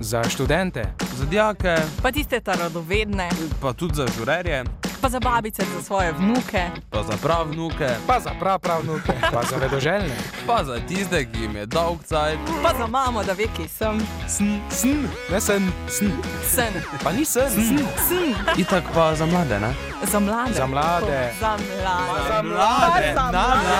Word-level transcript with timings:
Za 0.00 0.24
študente, 0.24 0.82
za 1.16 1.24
dijake, 1.24 1.76
pa 2.02 2.12
tiste 2.12 2.40
radovedne, 2.44 3.28
pa 3.62 3.72
tudi 3.72 3.94
za 3.94 4.06
žurerje, 4.18 4.64
pa 5.00 5.08
za 5.08 5.20
babice, 5.20 5.62
za 5.76 5.82
svoje 5.82 6.12
vnuke, 6.12 6.62
pa 6.90 7.02
za 7.02 7.16
prav 7.22 7.46
vnuke, 7.50 7.88
pa 8.06 8.20
za 8.20 8.30
prav 8.40 8.58
prav 8.58 8.82
vnuke, 8.82 9.12
pa 9.32 9.42
za 9.42 9.56
vedoželjne, 9.56 10.16
pa 10.46 10.64
za 10.64 10.80
tiste, 10.88 11.24
ki 11.24 11.40
jim 11.42 11.56
je 11.56 11.66
dolg 11.66 11.98
cajt, 12.04 12.38
pa 12.62 12.74
za 12.78 12.86
mamo, 12.86 13.24
da 13.24 13.32
ve, 13.32 13.46
ki 13.56 13.68
sem. 13.68 14.00
Sn, 14.28 14.58
sn, 14.70 15.08
ne 15.32 15.40
sen, 15.40 15.72
sn. 15.88 16.10
Sen. 16.54 16.72
Pa 17.04 17.12
ni 17.12 17.24
sen, 17.24 17.50
sn. 17.50 17.78
Sn. 18.08 18.60
Itak 18.60 18.84
pa 18.94 19.14
za 19.14 19.26
mlade, 19.26 19.60
ne? 19.60 19.74
Za 20.12 20.20
mlade. 20.20 20.54
Za 20.54 20.66
mlade. 20.66 21.32
Za 21.40 21.56
mlade. 21.56 22.28
Za 22.28 22.42
mlade. 22.42 23.14
Za 23.14 23.30
mlade. 23.30 23.78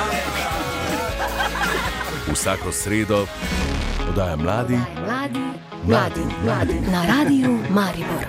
Vsako 2.32 2.72
sredo 2.72 3.26
podaja 4.18 4.36
mladi, 4.36 4.78
mladi, 5.06 5.40
mladi, 5.86 6.20
mladi 6.44 6.80
na 6.90 7.06
radiju 7.06 7.58
Maribor. 7.70 8.24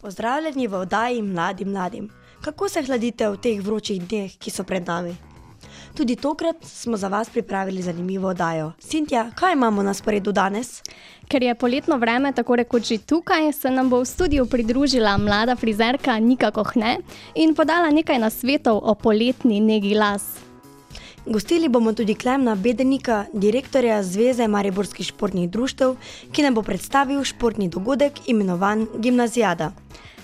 Pozdravljeni 0.00 0.66
v 0.66 0.74
oddaji 0.74 1.22
Mladim 1.22 1.70
mladim. 1.70 2.10
Kako 2.40 2.68
se 2.68 2.82
hladite 2.82 3.28
v 3.28 3.36
teh 3.36 3.62
vročih 3.62 4.08
dneh, 4.08 4.38
ki 4.38 4.50
so 4.50 4.62
pred 4.62 4.86
nami? 4.86 5.16
Tudi 5.96 6.16
tokrat 6.16 6.56
smo 6.64 6.96
za 6.96 7.08
vas 7.08 7.28
pripravili 7.28 7.82
zanimivo 7.82 8.28
oddajo. 8.28 8.72
Sintja, 8.78 9.30
kaj 9.34 9.52
imamo 9.52 9.82
na 9.82 9.94
sporedu 9.94 10.32
danes? 10.32 10.82
Ker 11.28 11.42
je 11.42 11.54
poletno 11.54 11.96
vreme 11.96 12.32
tako 12.32 12.56
rekoč 12.56 12.88
že 12.88 12.98
tukaj, 12.98 13.52
se 13.52 13.70
nam 13.70 13.88
bo 13.90 14.00
v 14.00 14.04
studiu 14.04 14.46
pridružila 14.46 15.16
mlada 15.16 15.56
frizerka 15.56 16.18
Nika 16.18 16.50
Kohne 16.50 16.98
in 17.34 17.54
podala 17.54 17.90
nekaj 17.90 18.18
nasvetov 18.18 18.80
o 18.82 18.94
poletni 18.94 19.60
negi 19.60 19.94
las. 19.94 20.22
Gostili 21.26 21.68
bomo 21.68 21.92
tudi 21.92 22.14
Klemna 22.14 22.54
Bedenika, 22.54 23.24
direktorja 23.32 24.02
Zveze 24.02 24.48
Mariborskih 24.48 25.06
športnih 25.06 25.50
društev, 25.50 25.96
ki 26.32 26.42
nam 26.42 26.54
bo 26.54 26.62
predstavil 26.62 27.24
športni 27.24 27.68
dogodek 27.68 28.28
imenovan 28.28 28.86
Gimnazijada. 28.98 29.72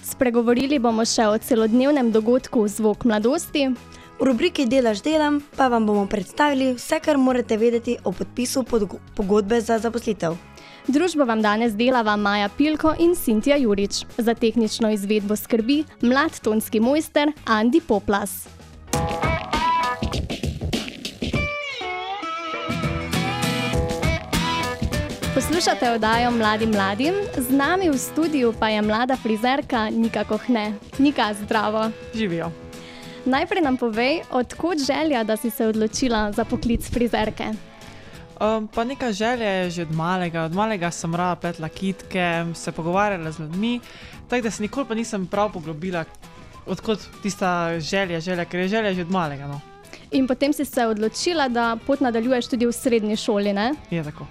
Spregovorili 0.05 0.79
bomo 0.79 1.05
še 1.05 1.27
o 1.27 1.39
celodnevnem 1.39 2.13
dogodku 2.13 2.69
Zvok 2.69 3.05
mladosti. 3.05 3.71
V 4.23 4.27
rubriki 4.27 4.69
Delaš 4.71 5.01
delam 5.03 5.41
pa 5.57 5.67
vam 5.67 5.83
bomo 5.87 6.05
predstavili 6.07 6.69
vse, 6.77 7.01
kar 7.03 7.19
morate 7.19 7.57
vedeti 7.59 7.97
o 8.05 8.13
podpisu 8.13 8.63
pogodbe 9.17 9.59
za 9.61 9.81
zaposlitev. 9.83 10.37
Družbo 10.87 11.27
vam 11.27 11.43
danes 11.43 11.75
delava 11.75 12.15
Maja 12.17 12.47
Pilko 12.49 12.95
in 13.03 13.17
Sintja 13.19 13.57
Jurič. 13.59 14.05
Za 14.19 14.35
tehnično 14.35 14.93
izvedbo 14.95 15.37
skrbi 15.37 15.83
mlad 16.07 16.39
tonski 16.39 16.81
mojster 16.81 17.33
Andi 17.47 17.81
Poplas. 17.81 18.47
Poslušate 25.35 25.91
oddajo 25.91 26.31
Mladim 26.31 26.71
mladim, 26.71 27.15
z 27.39 27.51
nami 27.51 27.91
v 27.91 27.99
studiu 27.99 28.55
pa 28.55 28.71
je 28.71 28.83
mlada 28.83 29.17
frizerka 29.17 29.91
Nika 29.91 30.25
Kohne. 30.25 30.75
Nika, 30.99 31.35
zdravo. 31.35 31.91
Živijo. 32.15 32.62
Najprej 33.25 33.63
nam 33.63 33.77
povej, 33.77 34.23
odkot 34.31 34.79
želja, 34.79 35.25
da 35.25 35.37
si 35.37 35.51
se 35.51 35.67
odločila 35.67 36.33
za 36.33 36.45
poklic 36.45 36.91
frizerke. 36.91 37.45
Um, 38.41 38.69
pa 38.69 38.85
neka 38.85 39.13
želja 39.13 39.49
je 39.49 39.71
že 39.71 39.83
od 39.83 39.93
malega. 39.95 40.43
Od 40.43 40.55
malega 40.55 40.91
sem 40.91 41.15
rada 41.15 41.37
pletla 41.37 41.69
kitke, 41.69 42.45
se 42.55 42.73
pogovarjala 42.73 43.31
z 43.33 43.41
ljudmi, 43.41 43.81
tako 44.29 44.43
da 44.43 44.51
se 44.51 44.63
nikoli 44.63 44.87
pa 44.89 44.95
nisem 44.95 45.27
prav 45.27 45.53
poglobila, 45.53 46.05
odkot 46.67 46.99
tista 47.23 47.79
želja, 47.81 48.21
želja, 48.21 48.45
ker 48.45 48.61
je 48.61 48.69
želja 48.69 48.95
že 48.95 49.03
od 49.03 49.11
malega. 49.11 49.47
No. 49.47 49.61
In 50.11 50.27
potem 50.27 50.53
si 50.53 50.65
se 50.65 50.87
odločila, 50.87 51.49
da 51.49 51.77
pot 51.87 52.01
nadaljuješ 52.01 52.47
tudi 52.47 52.67
v 52.67 52.73
srednji 52.73 53.17
šoli, 53.17 53.53
ne? 53.53 53.75
Je 53.91 54.05
tako. 54.05 54.27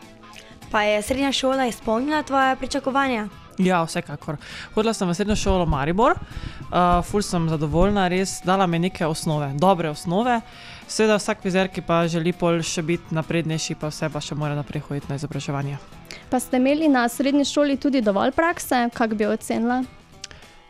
Pa 0.71 0.83
je 0.83 1.01
srednja 1.01 1.31
šola 1.31 1.65
izpolnila 1.65 2.23
tvoje 2.23 2.55
pričakovanja? 2.55 3.29
Ja, 3.61 3.83
vsekakor. 3.85 4.39
Hodila 4.75 4.93
sem 4.93 5.09
v 5.09 5.15
srednjo 5.15 5.35
šolo 5.37 5.65
Maribor, 5.69 6.15
uh, 6.17 7.01
ful 7.05 7.21
sem 7.25 7.45
zadovoljna, 7.51 8.07
res 8.09 8.39
dala 8.45 8.67
mi 8.67 8.79
neke 8.81 9.05
osnove, 9.05 9.51
dobre 9.59 9.91
osnove. 9.91 10.39
Seveda, 10.87 11.19
vsak 11.21 11.45
vizer, 11.45 11.69
ki 11.71 11.85
pa 11.85 12.01
želi 12.11 12.33
pol 12.33 12.59
še 12.65 12.83
biti 12.83 13.15
naprednejši, 13.15 13.77
pa 13.79 13.91
vse 13.93 14.09
pa 14.11 14.21
še 14.23 14.35
mora 14.35 14.57
naprej 14.57 14.83
hoditi 14.87 15.11
na 15.11 15.19
izobraževanje. 15.21 15.77
Pa 16.31 16.39
ste 16.39 16.59
imeli 16.59 16.89
na 16.91 17.05
srednji 17.09 17.45
šoli 17.45 17.77
tudi 17.77 18.01
dovolj 18.01 18.33
prakse, 18.35 18.87
kako 18.95 19.19
bi 19.19 19.29
ocenila? 19.29 19.83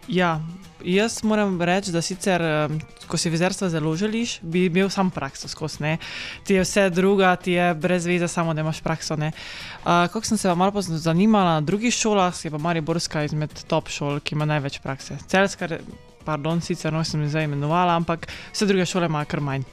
Ja, 0.08 0.42
jaz 0.84 1.24
moram 1.24 1.62
reči, 1.62 1.92
da 1.92 2.02
sicer, 2.02 2.42
ko 3.08 3.18
si 3.18 3.30
vizerstva 3.30 3.70
zelo 3.70 3.96
želiš, 3.96 4.40
bi 4.42 4.66
imel 4.66 4.90
sam 4.90 5.10
prakso 5.10 5.48
skozi. 5.48 5.98
Ti 6.44 6.54
je 6.54 6.62
vse 6.62 6.90
druga, 6.90 7.36
ti 7.36 7.52
je 7.52 7.74
brez 7.74 8.06
veze, 8.06 8.28
samo 8.28 8.54
da 8.54 8.62
imaš 8.62 8.82
prakso. 8.82 9.14
Uh, 9.14 9.32
Kako 9.84 10.22
sem 10.22 10.38
se 10.38 10.56
malo 10.56 10.82
zanimala 10.82 11.54
na 11.54 11.62
drugih 11.62 11.94
šolah, 11.94 12.46
je 12.46 12.52
pa 12.52 12.58
Mariborska 12.58 13.24
izmed 13.24 13.64
top 13.68 13.90
šol, 13.90 14.20
ki 14.20 14.36
ima 14.36 14.46
največ 14.46 14.80
prakse. 14.80 15.18
Celska, 15.28 15.70
pardon, 16.26 16.62
sicer 16.62 16.94
nisem 16.94 17.30
zdaj 17.30 17.44
imenovala, 17.44 17.96
ampak 17.96 18.28
vse 18.54 18.66
druge 18.66 18.86
šole 18.86 19.06
imajo 19.06 19.26
kar 19.26 19.40
manj. 19.40 19.64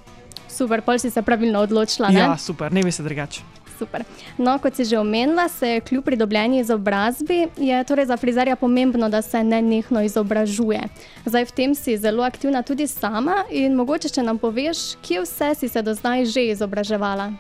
Super, 0.49 0.83
pol 0.83 0.99
si 0.99 1.11
se 1.11 1.23
pravilno 1.23 1.61
odločila. 1.61 2.09
Ne? 2.09 2.21
Ja, 2.21 2.37
super, 2.37 2.73
ne 2.73 2.83
bi 2.83 2.93
se 2.93 3.03
drugače. 3.03 3.41
Super. 3.79 4.03
No, 4.39 4.57
kot 4.59 4.75
si 4.75 4.85
že 4.85 4.99
omenila, 4.99 5.49
se 5.49 5.81
kljub 5.87 6.05
pridobljeni 6.05 6.59
izobrazbi 6.61 7.47
je 7.57 7.85
torej 7.85 8.07
za 8.07 8.17
frizerja 8.17 8.57
pomembno, 8.57 9.09
da 9.09 9.23
se 9.23 9.45
ne 9.45 9.63
nekno 9.63 10.03
izobražuje. 10.03 10.83
Zdaj 11.25 11.45
v 11.45 11.53
tem 11.53 11.75
si 11.75 11.95
zelo 11.99 12.25
aktivna 12.27 12.63
tudi 12.63 12.87
sama 12.87 13.45
in 13.51 13.77
mogoče, 13.79 14.11
če 14.11 14.23
nam 14.27 14.39
poveš, 14.39 14.97
kje 15.03 15.23
vse 15.23 15.55
si 15.55 15.69
se 15.69 15.83
do 15.83 15.95
zdaj 15.95 16.27
že 16.27 16.49
izobraževala. 16.51 17.31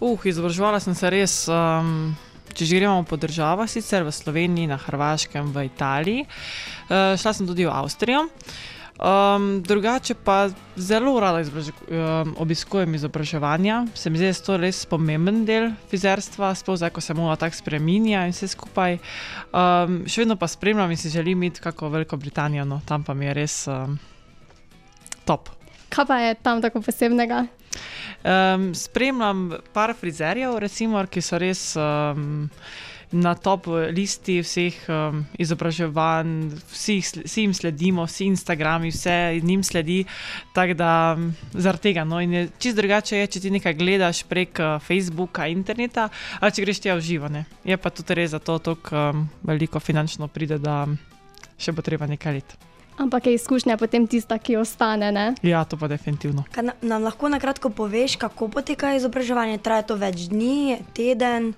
Uh, 0.00 0.16
izobraževala 0.24 0.80
sem 0.80 0.94
se 0.94 1.10
res. 1.10 1.44
Um... 1.48 2.16
Če 2.48 2.64
že 2.64 2.78
gremo 2.80 3.04
po 3.06 3.14
državah, 3.14 3.68
sicer 3.70 4.02
v 4.02 4.10
Sloveniji, 4.10 4.66
na 4.66 4.74
Hrvaškem, 4.80 5.52
v 5.54 5.68
Italiji, 5.68 6.24
uh, 6.24 7.14
šla 7.14 7.30
sem 7.30 7.46
tudi 7.46 7.68
v 7.68 7.70
Avstrijo. 7.70 8.24
Um, 8.98 9.62
drugače 9.62 10.14
pa 10.14 10.48
zelo 10.76 11.20
rada 11.20 11.38
um, 11.38 12.34
obiskujem 12.38 12.94
izobraževanja. 12.94 13.86
Se 13.94 14.10
mi 14.10 14.18
zdi, 14.18 14.26
da 14.26 14.28
je 14.28 14.42
to 14.42 14.56
res 14.56 14.80
pomemben 14.86 15.44
del 15.46 15.70
fizerstva, 15.90 16.50
sploh 16.58 16.76
zdaj, 16.80 16.90
ko 16.90 17.00
se 17.00 17.14
mu 17.14 17.30
tako 17.36 17.56
spremenja 17.56 18.24
in 18.26 18.34
vse 18.34 18.48
skupaj. 18.50 18.98
Um, 19.54 20.02
še 20.10 20.24
vedno 20.24 20.34
pa 20.36 20.48
spremljam 20.50 20.90
in 20.90 20.98
si 20.98 21.14
želim 21.14 21.42
iti 21.46 21.62
kako 21.62 21.92
Veliko 21.94 22.16
Britanijo, 22.16 22.64
no 22.64 22.80
tam 22.86 23.06
pa 23.06 23.14
mi 23.14 23.30
je 23.30 23.34
res 23.38 23.56
um, 23.70 23.94
top. 25.24 25.48
Kaj 25.94 26.06
pa 26.06 26.18
je 26.18 26.34
tam 26.42 26.62
tako 26.62 26.82
posebnega? 26.82 27.46
Um, 28.26 28.72
spremljam 28.74 29.52
par 29.72 29.94
frizerjev, 29.94 30.58
recimo, 30.58 31.06
ki 31.06 31.22
so 31.22 31.38
res 31.38 31.62
um, 31.78 32.48
na 33.12 33.34
top 33.34 33.66
listi 33.94 34.40
vseh 34.44 34.76
um, 34.88 35.22
izobraževanj, 35.40 36.52
vsi, 36.72 36.98
vsi 37.24 37.44
jim 37.46 37.54
sledimo, 37.54 38.04
vsi 38.04 38.28
Instagrami, 38.28 38.92
vse 38.92 39.40
jim 39.40 39.62
sledi. 39.64 40.04
Tako 40.52 40.74
da 40.74 40.92
zaradi 41.52 41.82
tega. 41.88 42.04
No, 42.04 42.20
in 42.20 42.32
je 42.32 42.48
čist 42.58 42.76
drugače, 42.76 43.18
je, 43.18 43.26
če 43.26 43.40
ti 43.40 43.54
nekaj 43.54 43.74
gledaš 43.78 44.22
prek 44.28 44.60
uh, 44.60 44.76
Facebooka, 44.84 45.48
interneta, 45.48 46.08
ali 46.40 46.52
če 46.52 46.64
greš 46.66 46.84
ti 46.84 46.92
v 46.92 47.00
živo. 47.00 47.32
Ne. 47.32 47.46
Je 47.64 47.76
pa 47.76 47.90
tudi 47.90 48.16
res 48.18 48.32
za 48.36 48.42
to, 48.42 48.58
da 48.58 48.76
um, 48.76 49.28
veliko 49.42 49.80
finančno 49.80 50.28
pride, 50.28 50.60
da 50.60 50.84
še 51.58 51.72
bo 51.72 51.82
treba 51.82 52.06
nekaj 52.06 52.34
let. 52.34 52.58
Ampak 52.98 53.26
je 53.30 53.38
izkušnja 53.38 53.76
potem 53.78 54.06
tista, 54.10 54.38
ki 54.42 54.58
ostane. 54.58 55.12
Ne? 55.14 55.26
Ja, 55.46 55.62
to 55.64 55.78
pa 55.78 55.86
definitivno. 55.86 56.42
Kaj 56.50 56.74
nam 56.82 57.06
lahko 57.06 57.30
na 57.30 57.38
kratko 57.38 57.70
poveš, 57.70 58.18
kako 58.18 58.50
poteka 58.50 58.96
izobraževanje? 58.98 59.62
Traja 59.62 59.86
to 59.86 59.94
več 59.94 60.26
dni, 60.32 60.82
teden? 60.98 61.52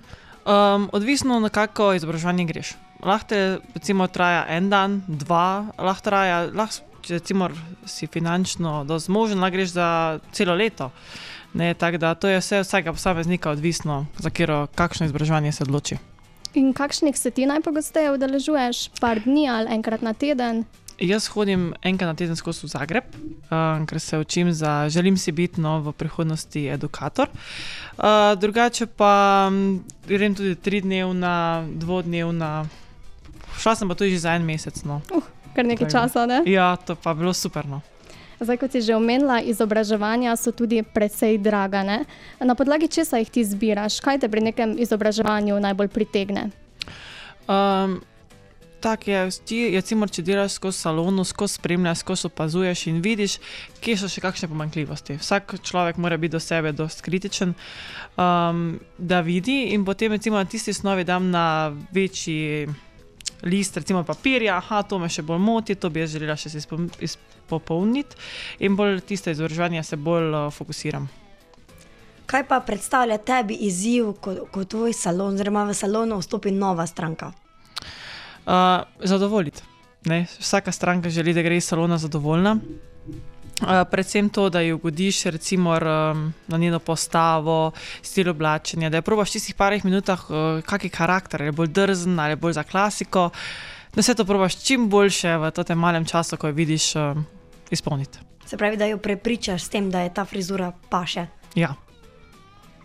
Um, 0.50 0.88
odvisno, 0.92 1.40
na 1.40 1.48
kako 1.48 1.92
izobraževanje 1.94 2.44
greš. 2.44 2.72
Lahko 3.06 3.34
recimo, 3.74 4.06
traja 4.06 4.46
en 4.48 4.70
dan, 4.70 5.02
dva, 5.06 5.70
lahko 5.78 6.02
traja, 6.02 6.40
lahko, 6.50 6.82
če 7.06 7.20
recimo, 7.20 7.48
si 7.86 8.08
finančno 8.10 8.82
zmožen, 8.98 9.38
lahko 9.38 9.60
greš 9.60 9.76
za 9.76 10.18
celo 10.32 10.56
leto. 10.58 10.90
Ne, 11.54 11.74
da, 11.74 12.14
to 12.14 12.28
je 12.28 12.40
vse 12.40 12.64
vsakega 12.64 12.92
posameznika 12.92 13.50
odvisno, 13.50 14.06
za 14.18 14.30
katero, 14.30 14.66
kakšno 14.74 15.06
izobraževanje 15.06 15.52
se 15.52 15.64
odloči. 15.64 15.98
In 16.54 16.72
kakšnih 16.72 17.18
se 17.18 17.30
ti 17.30 17.46
najpogosteje 17.46 18.10
udeležuješ, 18.12 18.88
par 19.00 19.20
dni 19.22 19.46
ali 19.48 19.70
enkrat 19.74 20.02
na 20.02 20.14
teden? 20.14 20.64
Jaz 21.00 21.30
hodim 21.32 21.70
enkrat 21.82 22.12
na 22.12 22.14
teden 22.14 22.36
skozi 22.36 22.68
Zagreb, 22.68 23.04
uh, 23.48 23.80
ker 23.88 24.00
se 24.00 24.18
učim, 24.18 24.52
za, 24.52 24.88
želim 24.88 25.16
si 25.16 25.32
biti 25.32 25.60
no, 25.60 25.78
v 25.80 25.92
prihodnosti 25.92 26.66
edukator. 26.68 27.28
Uh, 27.96 28.04
drugače 28.36 28.86
pa 28.86 29.48
um, 29.48 29.80
grem 30.08 30.34
tudi 30.34 30.54
tri 30.54 30.80
dnevna, 30.80 31.64
dvodnevna, 31.72 32.66
šla 33.58 33.74
sem 33.74 33.88
pa 33.88 33.94
tudi 33.94 34.18
za 34.18 34.36
en 34.36 34.44
mesec. 34.44 34.84
No. 34.84 35.00
Uh, 35.08 35.24
kar 35.56 35.64
nekaj 35.64 35.88
Tako. 35.88 35.92
časa, 35.92 36.26
ne? 36.26 36.42
Ja, 36.44 36.76
to 36.76 36.94
pa 37.00 37.14
bilo 37.14 37.32
super. 37.32 37.64
No. 37.64 37.80
Zdaj, 38.40 38.56
kot 38.60 38.72
si 38.72 38.84
že 38.84 38.96
omenila, 38.96 39.40
izobraževanja 39.40 40.36
so 40.36 40.52
tudi 40.52 40.80
precej 40.84 41.40
draga. 41.40 41.80
Ne? 41.84 42.04
Na 42.40 42.52
podlagi 42.56 42.88
česa 42.88 43.20
jih 43.20 43.28
ti 43.28 43.44
zbiraš? 43.44 44.00
Kaj 44.04 44.20
te 44.20 44.28
pri 44.28 44.40
nekem 44.52 44.76
izobraževanju 44.80 45.60
najbolj 45.60 45.88
pritegne? 45.88 46.48
Um, 47.48 48.00
tak 48.80 49.06
je, 49.08 49.20
ti, 49.44 49.58
recimo, 49.74 50.08
če 50.08 50.24
delaš 50.24 50.56
skozi 50.56 50.78
salonu, 50.86 51.24
skozi 51.24 51.58
spremljaš, 51.60 52.02
skozi 52.02 52.26
opazuješ 52.30 52.86
in 52.90 53.00
vidiš, 53.04 53.36
kje 53.84 53.96
so 54.00 54.08
še 54.10 54.22
kakšne 54.24 54.48
pomanjkljivosti. 54.50 55.18
Vsak 55.20 55.58
človek 55.66 56.00
mora 56.00 56.16
biti 56.20 56.34
do 56.36 56.40
sebe 56.40 56.72
dosti 56.72 57.04
kritičen, 57.04 57.54
um, 58.16 58.64
da 58.98 59.20
vidi 59.26 59.74
in 59.74 59.84
potem 59.84 60.16
recimo 60.16 60.40
na 60.40 60.48
tisti 60.48 60.72
osnovi 60.72 61.04
dam 61.04 61.30
na 61.30 61.72
večji 61.92 62.68
list, 63.42 63.76
recimo 63.76 64.04
papirja, 64.04 64.56
aha, 64.56 64.82
to 64.82 64.98
me 64.98 65.08
še 65.08 65.22
bolj 65.22 65.40
moti, 65.40 65.76
to 65.76 65.90
bi 65.90 66.02
jaz 66.02 66.16
želela 66.16 66.36
še 66.36 66.52
izpopolniti 67.00 68.16
in 68.60 68.76
bolj 68.76 69.00
tiste 69.08 69.32
izobraževanja 69.36 69.84
se 69.84 69.96
bolj 69.96 70.32
uh, 70.32 70.48
fokusiram. 70.52 71.08
Kaj 72.30 72.44
pa 72.46 72.60
predstavlja 72.62 73.18
tebi 73.26 73.56
izziv, 73.66 74.12
ko, 74.22 74.36
ko 74.54 74.64
tvoj 74.64 74.92
salon, 74.94 75.34
oziroma 75.34 75.64
v 75.66 75.74
salonu 75.74 76.20
vstopi 76.20 76.52
nova 76.54 76.86
stranka? 76.86 77.32
Uh, 78.46 78.52
zadovoljiti. 79.04 79.62
Ne? 80.04 80.26
Vsaka 80.38 80.72
stranka 80.72 81.10
želi, 81.10 81.34
da 81.34 81.42
gre 81.42 81.56
iz 81.56 81.64
salona 81.64 81.98
zadovoljna. 81.98 82.56
Uh, 83.60 83.68
predvsem 83.90 84.28
to, 84.28 84.48
da 84.50 84.60
ji 84.60 84.72
ugodiš 84.72 85.24
recimo, 85.24 85.70
um, 85.70 86.32
na 86.48 86.58
njeno 86.58 86.78
postavo, 86.78 87.72
stil 88.02 88.30
oblačenja, 88.30 88.90
da 88.90 88.96
je 88.96 89.02
probaš 89.02 89.28
v 89.28 89.32
tistih 89.32 89.54
parih 89.54 89.84
minutah, 89.84 90.30
uh, 90.30 90.62
kakšen 90.64 90.90
karakter, 90.90 91.42
ali 91.42 91.48
je 91.48 91.52
bolj 91.52 91.68
drzen 91.68 92.18
ali 92.18 92.32
je 92.32 92.36
bolj 92.36 92.52
za 92.52 92.62
klasiko, 92.62 93.30
da 93.94 94.00
vse 94.00 94.14
to 94.14 94.24
probaš 94.24 94.56
čim 94.64 94.88
boljše 94.88 95.36
v 95.36 95.50
tem 95.52 95.78
malem 95.78 96.04
času, 96.04 96.36
ko 96.36 96.48
jo 96.48 96.56
vidiš 96.56 96.96
um, 96.96 97.26
izpolniti. 97.70 98.18
Se 98.46 98.56
pravi, 98.56 98.76
da 98.76 98.86
jo 98.86 98.98
prepričaš 98.98 99.62
s 99.62 99.68
tem, 99.68 99.90
da 99.90 100.00
je 100.00 100.14
ta 100.14 100.24
frizura 100.24 100.72
paše. 100.88 101.26
Ja. 101.54 101.74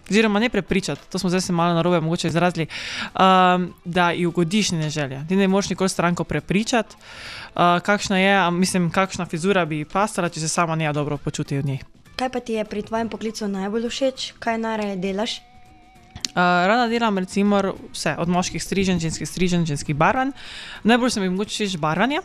Oziroma, 0.10 0.40
ne 0.40 0.50
prepričati, 0.50 1.02
to 1.12 1.19
smo 1.19 1.30
zdaj 1.30 1.42
se 1.42 1.54
malo 1.54 1.74
narobe 1.74 2.00
mogoče 2.00 2.28
izrazili, 2.28 2.68
um, 3.13 3.74
da 3.86 4.12
ji 4.12 4.25
ugodiš 4.25 4.72
njene 4.72 4.90
želje. 4.90 5.25
Ti 5.28 5.36
ne 5.36 5.48
moreš 5.48 5.69
nikoli 5.69 5.90
stranko 5.90 6.24
prepričati, 6.24 6.96
uh, 6.96 7.62
kakšna 7.81 8.19
je, 8.19 8.52
mislim, 8.52 8.92
kakšna 8.92 9.25
frizura 9.25 9.66
bi 9.66 9.78
ji 9.78 9.86
pasala, 9.86 10.30
če 10.30 10.40
se 10.40 10.48
sama 10.48 10.75
ne 10.75 10.94
dobro 10.94 11.18
počuti 11.18 11.57
v 11.57 11.66
njej. 11.66 11.80
Kaj 12.16 12.30
pa 12.30 12.40
ti 12.40 12.54
je 12.54 12.66
pri 12.66 12.81
tvojem 12.81 13.10
poklicu 13.10 13.48
najbolj 13.48 13.90
všeč, 13.90 14.34
kaj 14.40 14.57
najraje 14.57 14.96
delaš? 14.96 15.42
Uh, 16.36 16.42
rada 16.68 16.88
delam 16.88 17.18
recimo 17.18 17.62
vse, 17.92 18.16
od 18.19 18.30
moških 18.30 18.63
strižen, 18.63 19.00
ženskih 19.00 19.28
strižen, 19.28 19.66
ženskih 19.66 19.96
barvanj. 19.96 20.31
Najbolj 20.84 21.10
se 21.10 21.22
mi 21.22 21.30
mogoče 21.30 21.54
všeč 21.54 21.78
barvanje. 21.78 22.22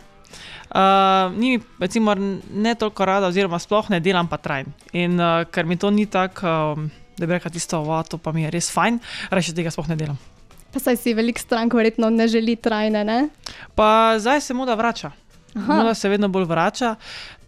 Uh, 0.71 1.35
ni 1.38 1.50
mi 1.50 1.61
recimo 1.79 2.15
ne 2.55 2.75
toliko 2.75 3.05
rada, 3.05 3.26
oziroma 3.26 3.59
sploh 3.59 3.91
ne 3.91 4.00
delam 4.00 4.29
pa 4.29 4.37
trajn. 4.38 4.67
In 4.93 5.19
uh, 5.21 5.44
ker 5.50 5.67
mi 5.67 5.76
to 5.76 5.91
ni 5.91 6.06
tako, 6.06 6.75
um, 6.76 6.91
da 7.20 7.26
bi 7.26 7.37
rekla 7.37 7.50
tisto, 7.50 7.84
"Wow, 7.84 8.02
to 8.08 8.19
pa 8.19 8.32
mi 8.32 8.43
je 8.43 8.50
res 8.50 8.70
fajn, 8.72 8.99
reče 9.31 9.55
tega 9.55 9.70
sploh 9.70 9.88
ne 9.88 9.96
delam. 9.96 10.19
Pa 10.72 10.78
saj 10.78 10.96
si 10.96 11.14
velik 11.14 11.38
strank 11.38 11.75
verjetno 11.75 12.11
ne 12.11 12.28
želi 12.28 12.56
trajne, 12.56 13.05
ne? 13.05 13.28
Pa 13.75 14.14
zdaj 14.19 14.40
se 14.40 14.55
moda 14.55 14.75
vrača. 14.75 15.11
Aha. 15.55 15.75
Moda 15.75 15.94
se 15.94 16.08
vedno 16.08 16.28
bolj 16.28 16.44
vrača, 16.44 16.94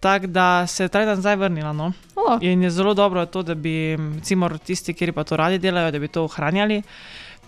tako 0.01 0.27
da 0.27 0.67
se 0.67 0.85
je 0.85 0.89
trajna 0.89 1.17
zdaj 1.17 1.37
vrnila. 1.37 1.73
No? 1.73 1.93
O, 2.17 2.39
In 2.41 2.63
je 2.63 2.71
zelo 2.71 2.95
dobro 2.95 3.27
to, 3.27 3.43
da 3.43 3.55
bi 3.55 3.97
recimo, 4.15 4.49
tisti, 4.59 4.95
ki 4.95 5.13
pa 5.13 5.25
to 5.25 5.37
radi 5.37 5.59
delajo, 5.59 5.91
da 5.91 5.99
bi 5.99 6.09
to 6.09 6.25
ohranjali, 6.25 6.83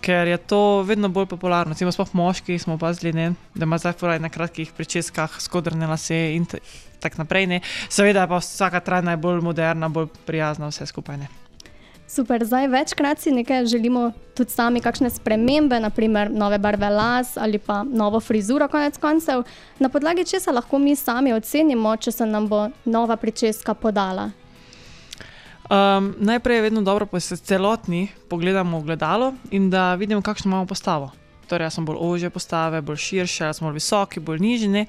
ker 0.01 0.27
je 0.27 0.37
to 0.37 0.81
vedno 0.81 1.09
bolj 1.09 1.25
popularno. 1.25 1.73
Recimo, 1.73 1.91
sploh 1.91 2.13
moški 2.13 2.59
smo 2.59 2.73
opazili, 2.73 3.13
ne, 3.13 3.33
da 3.55 3.63
ima 3.63 3.77
zdaj 3.77 3.93
furaj 3.99 4.19
na 4.19 4.29
kratkih 4.29 4.71
pričeskah, 4.71 5.41
skodrne 5.41 5.87
lase 5.87 6.35
in 6.35 6.45
tako 6.99 7.17
naprej. 7.17 7.47
Ne. 7.47 7.59
Seveda 7.89 8.27
pa 8.27 8.39
vsaka 8.39 8.79
trajna 8.79 9.11
je 9.11 9.17
bolj 9.17 9.41
moderna, 9.41 9.89
bolj 9.89 10.07
prijazna, 10.25 10.71
vse 10.71 10.85
skupaj. 10.85 11.17
Ne. 11.17 11.27
Super, 12.15 12.45
zdaj 12.45 12.67
večkrat 12.67 13.19
si 13.19 13.31
nekaj 13.31 13.65
želimo 13.65 14.11
tudi 14.35 14.51
sami, 14.51 14.81
kakšne 14.81 15.09
spremembe, 15.09 15.79
naprimer 15.79 16.31
nove 16.31 16.57
barve 16.57 16.89
las 16.89 17.37
ali 17.37 17.59
pa 17.59 17.83
novo 17.83 18.19
frizuro, 18.19 18.67
konec 18.67 18.97
koncev. 18.97 19.43
Na 19.79 19.89
podlagi 19.89 20.25
česa 20.25 20.51
lahko 20.51 20.79
mi 20.79 20.95
sami 20.95 21.33
ocenimo, 21.33 21.97
če 21.97 22.11
se 22.11 22.25
nam 22.25 22.47
bo 22.47 22.69
nova 22.85 23.15
pričeska 23.15 23.73
podala. 23.73 24.31
Um, 25.65 26.13
najprej 26.17 26.57
je 26.57 26.61
vedno 26.61 26.81
dobro, 26.81 27.07
da 27.11 27.19
se 27.19 27.37
celotni 27.37 28.07
pogledamo 28.29 28.79
v 28.79 28.83
gledalo 28.83 29.33
in 29.51 29.69
da 29.69 29.95
vidimo, 29.95 30.21
kakšno 30.21 30.49
imamo 30.49 30.65
postavo. 30.65 31.11
Torej, 31.45 31.71
smo 31.71 31.85
bolj 31.85 31.97
ožje 31.99 32.29
postave, 32.29 32.81
bolj 32.81 32.97
širše, 32.97 33.53
smo 33.53 33.69
bolj 33.69 33.79
visoki, 33.79 34.19
bolj 34.19 34.39
nižji. 34.39 34.85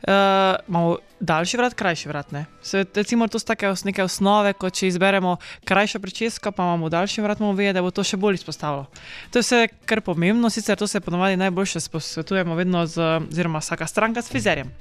Uh, 0.00 0.56
imamo 0.68 0.96
daljši 1.20 1.56
vrat, 1.56 1.74
krajši 1.74 2.08
vrat. 2.08 2.32
Ne? 2.32 2.46
Se, 2.62 2.84
recimo, 2.94 3.28
to 3.28 3.38
so 3.38 3.46
take 3.46 3.68
neke 3.84 4.02
osnove, 4.02 4.52
kot 4.52 4.74
če 4.74 4.88
izberemo 4.88 5.36
krajšo 5.64 6.00
pričesko, 6.00 6.52
pa 6.52 6.64
imamo 6.64 6.88
daljši 6.88 7.20
vrat, 7.20 7.38
bomo 7.38 7.52
vedeli, 7.52 7.74
da 7.76 7.82
bo 7.82 7.90
to 7.90 8.04
še 8.04 8.16
bolj 8.16 8.40
izpostavilo. 8.40 8.86
To 9.30 9.38
je 9.38 9.44
vse 9.44 9.68
kar 9.84 10.00
pomembno, 10.00 10.50
sicer 10.50 10.78
to 10.80 10.86
se 10.86 11.00
ponovadi 11.00 11.36
najboljše 11.36 11.84
posvetujemo 11.92 12.54
vedno 12.54 12.86
z, 12.86 13.20
oziroma 13.28 13.60
vsaka 13.60 13.86
stranka 13.86 14.22
s 14.22 14.32
frizerjem. 14.32 14.72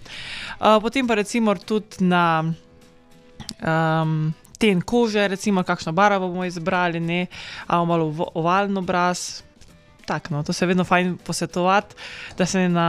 Uh, 0.60 0.80
potem 0.82 1.08
pa 1.08 1.20
recimo 1.20 1.56
tudi 1.56 2.06
na 2.08 2.54
um, 3.60 4.34
ten 4.60 4.82
kože, 4.84 5.28
recimo, 5.28 5.64
kakšno 5.64 5.92
barvo 5.96 6.28
bomo 6.28 6.46
izbrali, 6.46 7.00
ne, 7.00 7.28
ali 7.68 7.88
malo 7.88 8.12
ov- 8.12 8.32
ovalen 8.36 8.78
obraz. 8.78 9.42
Tak, 10.10 10.30
no, 10.30 10.42
to 10.44 10.54
se 10.54 10.64
je 10.64 10.68
vedno 10.68 10.84
fajn 10.84 11.18
posvetovati, 11.22 11.96
da 12.38 12.46
se 12.46 12.60
ne 12.60 12.70
na 12.70 12.88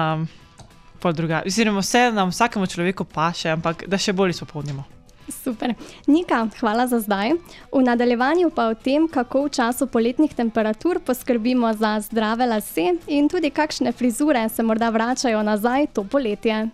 pol 1.00 1.12
druga. 1.12 1.42
Oziroma, 1.46 1.80
vse 1.80 2.06
nam 2.12 2.28
vsakemu 2.28 2.66
človeku 2.66 3.04
paše, 3.04 3.50
ampak 3.50 3.84
da 3.86 3.98
še 3.98 4.12
bolj 4.12 4.32
izpopolnimo. 4.32 4.84
Super. 5.28 5.74
Nika, 6.06 6.48
hvala 6.58 6.86
za 6.86 6.98
zdaj. 7.00 7.36
V 7.70 7.82
nadaljevanju 7.82 8.48
pa 8.50 8.66
o 8.66 8.74
tem, 8.74 9.04
kako 9.06 9.44
v 9.44 9.50
času 9.50 9.86
poletnih 9.86 10.32
temperatur 10.34 10.98
poskrbimo 11.00 11.70
za 11.74 12.00
zdrave 12.00 12.46
lase 12.46 12.96
in 13.06 13.28
tudi 13.28 13.50
kakšne 13.50 13.92
frizure 13.92 14.48
se 14.48 14.62
morda 14.62 14.88
vračajo 14.90 15.42
nazaj 15.42 15.86
to 15.92 16.04
poletje. 16.04 16.68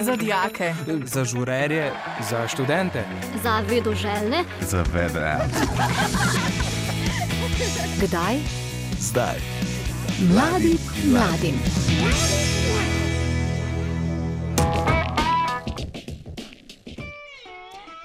Za 0.00 0.16
dijake, 0.16 0.74
Za 1.04 1.24
žurerje, 1.24 1.92
Za 2.30 2.48
študente. 2.48 3.04
Za 3.42 3.60
vedoželjne, 3.60 4.44
Za 4.60 4.82
vedre. 4.94 5.36
kdaj? 8.00 8.36
Zdaj. 8.98 9.55
Mladi 10.16 10.78
mladim. 11.12 11.54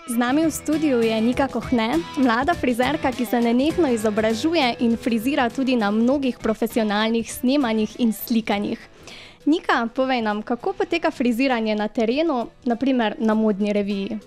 Z 0.08 0.18
nami 0.18 0.46
v 0.46 0.52
studiu 0.52 1.00
je 1.00 1.22
Nika 1.22 1.48
Kohne, 1.48 2.04
mlada 2.20 2.52
frizerka, 2.54 3.12
ki 3.16 3.26
se 3.26 3.40
nenehno 3.40 3.88
izobražuje 3.88 4.76
in 4.80 4.98
frizira 4.98 5.48
tudi 5.50 5.76
na 5.76 5.92
mnogih 5.92 6.36
profesionalnih 6.36 7.32
snemanjih 7.32 7.96
in 8.00 8.12
slikanjih. 8.14 8.80
Nika, 9.46 9.88
povej 9.96 10.22
nam, 10.22 10.44
kako 10.44 10.74
poteka 10.74 11.12
friziranje 11.12 11.76
na 11.76 11.88
terenu, 11.88 12.50
naprimer 12.66 13.16
na 13.20 13.34
modni 13.34 13.74
reviji. 13.74 14.20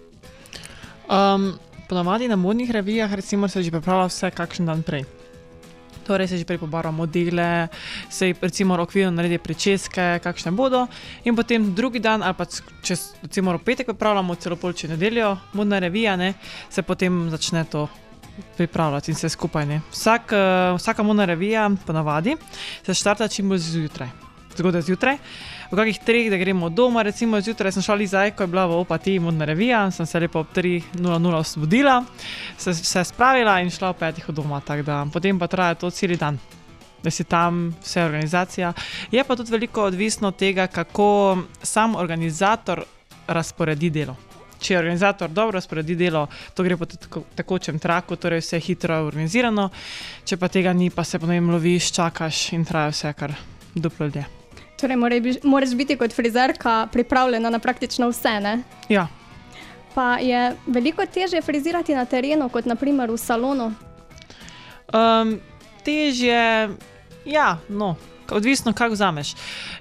Um, 1.13 1.53
Ponavadi 1.89 2.29
na 2.29 2.37
modnih 2.37 2.71
revijah 2.71 3.13
recimo, 3.13 3.49
se 3.49 3.63
že 3.63 3.71
pripravlja 3.71 4.07
vse 4.09 4.31
kakšen 4.31 4.67
dan 4.67 4.83
prej. 4.83 5.05
Torej 6.05 6.29
se 6.29 6.39
že 6.39 6.45
prej 6.45 6.59
pobarva 6.59 6.91
modele, 6.91 7.69
se 8.11 8.33
recimo 8.41 8.77
v 8.77 8.85
okviru 8.85 9.11
naredi 9.11 9.39
pričeske, 9.39 10.21
kakšne 10.23 10.53
bodo, 10.53 10.87
in 11.25 11.37
potem 11.37 11.75
drugi 11.75 12.01
dan, 12.01 12.23
ali 12.23 12.35
pa 12.37 12.45
če 12.47 12.97
recimo 13.23 13.57
v 13.57 13.65
petek 13.65 13.87
pripravljamo 13.87 14.35
celo 14.35 14.57
polče 14.57 14.89
nedeljo, 14.89 15.37
modna 15.53 15.79
revija, 15.79 16.17
ne, 16.17 16.35
se 16.71 16.83
potem 16.83 17.31
začne 17.31 17.65
to 17.65 17.89
pripravljati 18.57 19.11
in 19.11 19.17
vse 19.17 19.29
skupaj. 19.29 19.81
Vsak, 19.91 20.33
uh, 20.33 20.77
vsaka 20.77 21.03
modna 21.03 21.25
revija, 21.25 21.71
ponavadi, 21.87 22.37
se 22.87 22.95
štarta 22.95 23.29
čim 23.29 23.49
bolj 23.49 23.59
zjutraj, 23.59 24.11
zgodaj 24.59 24.83
zjutraj. 24.83 25.19
V 25.71 25.77
kakih 25.77 25.99
treh, 26.05 26.31
da 26.31 26.37
gremo 26.37 26.69
doma, 26.69 27.03
recimo 27.03 27.41
zjutraj 27.41 27.73
sem 27.73 27.83
šla 27.83 27.97
zdaj, 28.07 28.31
ko 28.37 28.43
je 28.43 28.47
bila 28.47 28.67
v 28.67 28.79
opati 28.79 29.19
modna 29.19 29.45
revija, 29.45 29.91
sem 29.91 30.07
se 30.07 30.21
lepo 30.21 30.41
ob 30.41 30.47
3.00 30.55 31.35
osvobodila, 31.35 32.05
se, 32.59 32.75
se 32.75 33.05
spravila 33.05 33.61
in 33.61 33.71
šla 33.71 33.91
ob 33.91 33.97
petih 33.97 34.29
od 34.29 34.35
doma. 34.35 34.61
tako 34.61 34.83
Da, 34.83 35.07
potem 35.13 35.39
pa 35.39 35.47
traja 35.47 35.75
to 35.75 35.91
cel 35.91 36.17
dan, 36.17 36.39
da 37.03 37.11
si 37.11 37.25
tam 37.25 37.75
vse 37.83 38.05
organizacija. 38.05 38.73
Je 39.11 39.25
pa 39.25 39.37
tudi 39.37 39.53
veliko 39.53 39.83
odvisno 39.83 40.29
od 40.29 40.37
tega, 40.37 40.67
kako 40.67 41.39
sam 41.63 41.97
organizator 41.97 42.85
razporedi 43.27 43.91
delo. 43.91 44.17
Če 44.61 44.75
je 44.75 44.79
organizator 44.79 45.31
dobro 45.31 45.59
razporedi 45.59 45.97
delo, 45.97 46.27
to 46.55 46.65
gre 46.65 46.77
po 46.77 46.87
takočem 47.37 47.79
traku, 47.79 48.17
torej 48.17 48.41
vse 48.41 48.61
hitro 48.61 49.03
organizirano, 49.05 49.69
če 50.25 50.39
pa 50.41 50.49
tega 50.49 50.73
ni, 50.73 50.89
pa 50.91 51.05
se 51.05 51.19
potem 51.19 51.51
loviš, 51.51 51.93
čakaš 51.93 52.47
in 52.57 52.65
traja 52.65 52.95
vse 52.95 53.13
kar 53.13 53.37
duplo 53.75 54.09
dlje. 54.09 54.44
Torej, 54.85 55.01
moraš 55.49 55.73
biti 55.73 55.97
kot 55.97 56.13
frizerka 56.13 56.89
pripravljena 56.93 57.51
na 57.51 57.59
praktično 57.59 58.11
vse. 58.13 58.35
Ne? 58.45 58.59
Ja, 58.93 59.07
Pa 59.95 60.19
je 60.19 60.57
veliko 60.67 61.07
težje 61.07 61.43
frizirati 61.43 61.95
na 61.95 62.05
terenu, 62.05 62.49
kot 62.51 62.67
naprimer 62.67 63.11
v 63.11 63.19
salonu. 63.19 63.71
Um, 64.91 65.39
težje, 65.87 66.69
ja, 67.25 67.59
no, 67.69 67.95
odvisno, 68.31 68.73
kako 68.73 68.95
vzameš. 68.95 69.35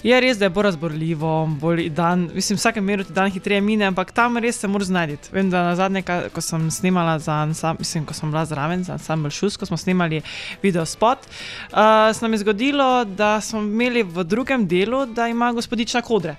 Je 0.04 0.20
res, 0.22 0.38
da 0.38 0.46
je 0.46 0.50
bolj 0.50 0.64
razborljivo, 0.64 1.34
bolj 1.62 1.90
dan, 1.90 2.30
mislim, 2.34 2.58
vsake 2.58 2.82
meru 2.82 3.04
ti 3.04 3.14
dan 3.14 3.32
hitreje 3.32 3.62
mine, 3.62 3.86
ampak 3.86 4.12
tam 4.12 4.38
res 4.38 4.60
se 4.60 4.68
moraš 4.68 4.88
znajti. 4.88 5.30
Vem, 5.32 5.50
da 5.50 5.64
na 5.64 5.76
zadnje, 5.76 6.04
ko 6.34 6.42
sem 6.42 6.72
snimala 6.72 7.20
za 7.20 7.34
ansam, 7.34 7.78
mislim, 7.80 8.06
ko 8.06 8.14
sem 8.14 8.32
bila 8.32 8.46
zraven 8.46 8.84
za 8.84 8.94
ansambl 8.94 9.30
Šus, 9.30 9.58
ko 9.58 9.66
smo 9.66 9.78
snimali 9.78 10.22
video 10.62 10.86
spot, 10.86 11.28
uh, 11.72 11.78
se 12.14 12.26
nam 12.26 12.34
je 12.34 12.44
zgodilo, 12.44 13.06
da 13.06 13.42
smo 13.42 13.62
imeli 13.62 14.04
v 14.04 14.24
drugem 14.24 14.68
delu, 14.68 15.06
da 15.06 15.28
ima 15.28 15.52
gospodična 15.52 16.02
kodre. 16.02 16.36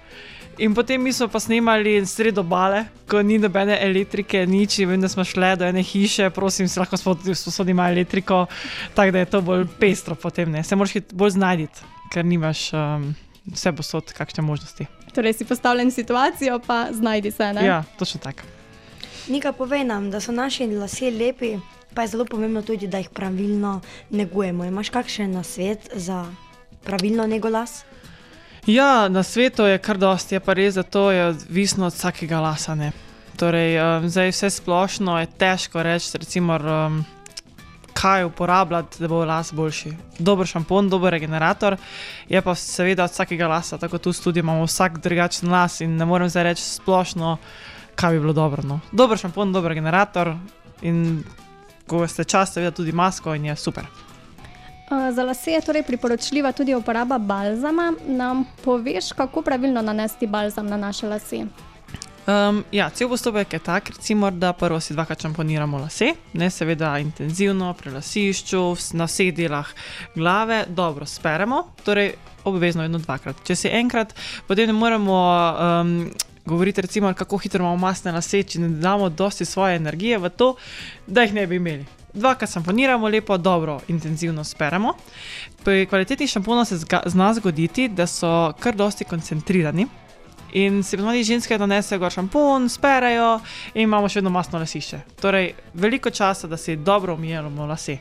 In 0.58 0.74
potem 0.74 1.02
mi 1.02 1.12
smo 1.12 1.26
pa 1.28 1.40
snemali 1.40 2.06
sredo 2.06 2.42
bale, 2.42 2.84
ko 3.10 3.22
ni 3.22 3.38
nobene 3.38 3.74
elektrike, 3.82 4.46
nič, 4.46 4.78
vem, 4.86 5.00
da 5.00 5.08
smo 5.08 5.24
šli 5.26 5.56
do 5.58 5.66
ene 5.66 5.82
hiše, 5.82 6.30
prosim, 6.30 6.68
si 6.68 6.78
lahko 6.78 6.96
sposodimo 6.96 7.82
elektriko, 7.82 8.46
tako 8.94 9.10
da 9.10 9.18
je 9.18 9.30
to 9.30 9.40
bolj 9.42 9.66
pestro 9.80 10.14
potem, 10.14 10.52
ne. 10.52 10.62
Se 10.62 10.76
moraš 10.76 11.02
bolj 11.12 11.34
znajti, 11.34 11.93
ker 12.12 12.24
nimaš 12.24 12.72
um, 12.72 13.14
vse 13.52 13.72
posod 13.72 14.12
kakšne 14.12 14.42
možnosti. 14.42 14.86
Torej 15.14 15.32
si 15.32 15.44
postavljen 15.44 15.90
situacijo, 15.90 16.58
pa 16.66 16.88
znajdi 16.92 17.30
se. 17.30 17.52
Ne? 17.52 17.66
Ja, 17.66 17.84
točno 17.98 18.20
tako. 18.20 18.42
Nika, 19.28 19.52
povej 19.52 19.84
nam, 19.84 20.10
da 20.10 20.20
so 20.20 20.32
naši 20.32 20.66
lasje 20.66 21.10
lepi, 21.10 21.56
pa 21.94 22.02
je 22.02 22.08
zelo 22.08 22.24
pomembno 22.24 22.62
tudi, 22.62 22.86
da 22.86 22.98
jih 22.98 23.08
pravilno 23.08 23.80
negujemo. 24.10 24.64
Imaš 24.64 24.90
kakšen 24.90 25.32
nasvet 25.32 25.88
za 25.94 26.26
pravilno 26.84 27.26
nego 27.26 27.48
las? 27.48 27.84
Ja, 28.66 29.08
na 29.08 29.22
svetu 29.22 29.62
je 29.62 29.78
kar 29.78 29.98
dosti, 29.98 30.34
je 30.34 30.40
pa 30.40 30.52
res, 30.52 30.74
da 30.74 30.82
to 30.82 31.10
je 31.10 31.26
odvisno 31.26 31.86
od 31.86 31.92
vsakega 31.92 32.40
lasa. 32.40 32.74
Ne. 32.74 32.92
Torej, 33.36 33.78
um, 33.80 34.08
zdaj 34.08 34.30
vse 34.30 34.50
splošno 34.50 35.18
je 35.20 35.26
težko 35.26 35.82
reči, 35.82 36.18
recimo, 36.18 36.56
um, 36.56 37.04
kaj 38.04 38.24
uporabljati, 38.24 39.00
da 39.00 39.08
bo 39.08 39.24
las 39.24 39.52
boljši. 39.52 39.94
Dober 40.18 40.46
šampon, 40.46 40.90
dober 40.92 41.12
regenerator, 41.16 41.76
je 42.28 42.42
pa 42.42 42.54
seveda 42.54 43.04
od 43.04 43.10
vsakega 43.10 43.48
lasa, 43.48 43.78
tako 43.78 43.98
tu 43.98 44.12
tudi 44.12 44.40
imamo 44.40 44.66
vsak 44.68 44.98
drugačen 44.98 45.50
las 45.50 45.80
in 45.80 45.96
ne 45.96 46.04
morem 46.04 46.28
zdaj 46.28 46.44
reči 46.44 46.62
splošno, 46.62 47.36
kaj 47.96 48.12
bi 48.12 48.20
bilo 48.20 48.32
dobro. 48.32 48.62
No. 48.62 48.80
Dober 48.92 49.18
šampon, 49.18 49.52
dober 49.52 49.72
regenerator 49.72 50.34
in 50.82 51.24
ko 51.86 52.04
ste 52.08 52.24
čas, 52.24 52.52
seveda 52.52 52.76
tudi 52.76 52.92
masko 52.92 53.34
in 53.34 53.44
je 53.44 53.56
super. 53.56 53.88
Za 55.12 55.24
lase 55.24 55.50
je 55.50 55.60
torej 55.60 55.82
priporočljiva 55.82 56.52
tudi 56.52 56.74
uporaba 56.74 57.18
balzama. 57.18 57.92
Nam 58.06 58.44
poveš, 58.64 59.12
kako 59.12 59.42
pravilno 59.42 59.82
nanesti 59.82 60.26
balzam 60.26 60.66
na 60.66 60.76
naše 60.76 61.08
lase? 61.08 61.46
Um, 62.24 62.64
ja, 62.72 62.88
cel 62.90 63.08
postopek 63.08 63.52
je 63.52 63.58
tak, 63.58 63.90
recimo, 63.90 64.30
da 64.30 64.52
prvo 64.52 64.80
si 64.80 64.94
dvakrat 64.94 65.20
šamponiramo 65.20 65.78
lase, 65.78 66.14
ne 66.32 66.50
seveda 66.50 66.94
intenzivno, 66.98 67.74
pri 67.76 67.90
lasišču, 67.92 68.62
na 68.96 69.04
vseh 69.04 69.28
delah 69.36 69.68
glave, 70.14 70.64
dobro 70.68 71.04
speremo, 71.06 71.58
torej 71.84 72.14
obvezno 72.48 72.82
vedno 72.82 72.98
dvakrat. 72.98 73.42
Če 73.44 73.56
si 73.56 73.68
enkrat, 73.68 74.14
potem 74.48 74.72
ne 74.72 74.72
moremo 74.72 75.16
um, 75.20 75.90
govoriti, 76.48 76.80
recimo, 76.80 77.12
kako 77.14 77.38
hitro 77.38 77.60
imamo 77.60 77.76
masne 77.76 78.12
lase, 78.12 78.40
če 78.42 78.62
ne 78.62 78.68
damo 78.80 79.10
dosti 79.12 79.44
svoje 79.44 79.76
energije 79.76 80.18
v 80.18 80.30
to, 80.32 80.54
da 81.06 81.26
jih 81.26 81.34
ne 81.36 81.44
bi 81.46 81.60
imeli. 81.60 81.84
Dvakrat 82.14 82.54
šamponiramo, 82.56 83.08
lepo, 83.08 83.36
dobro, 83.36 83.80
intenzivno 83.88 84.44
speremo. 84.44 84.94
Pri 85.64 85.84
kvalitetnih 85.90 86.30
šamponov 86.30 86.64
se 86.64 86.80
zga, 86.80 87.02
zna 87.04 87.34
zgoditi, 87.36 87.88
da 87.88 88.06
so 88.06 88.54
kar 88.60 88.76
dosti 88.76 89.04
koncentrirani. 89.04 89.86
In 90.54 90.82
si 90.82 90.96
ponovadi 90.96 91.24
ženske 91.26 91.58
nanesejo 91.58 91.98
gor 91.98 92.12
šampon, 92.14 92.68
sperejo 92.70 93.40
in 93.74 93.88
imamo 93.88 94.08
še 94.08 94.20
vedno 94.20 94.30
masno 94.30 94.58
lasišče. 94.62 95.00
Torej, 95.18 95.48
veliko 95.74 96.10
časa, 96.14 96.46
da 96.46 96.56
si 96.56 96.76
dobro 96.76 97.14
umijemo 97.14 97.66
lase. 97.66 97.98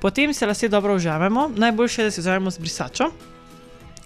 Potem 0.00 0.34
se 0.34 0.46
lase 0.46 0.68
dobro 0.68 0.94
užamemo, 0.94 1.48
najboljše 1.56 2.02
je, 2.02 2.06
da 2.06 2.10
si 2.10 2.20
vzamemo 2.20 2.50
z 2.50 2.58
brisačo. 2.58 3.08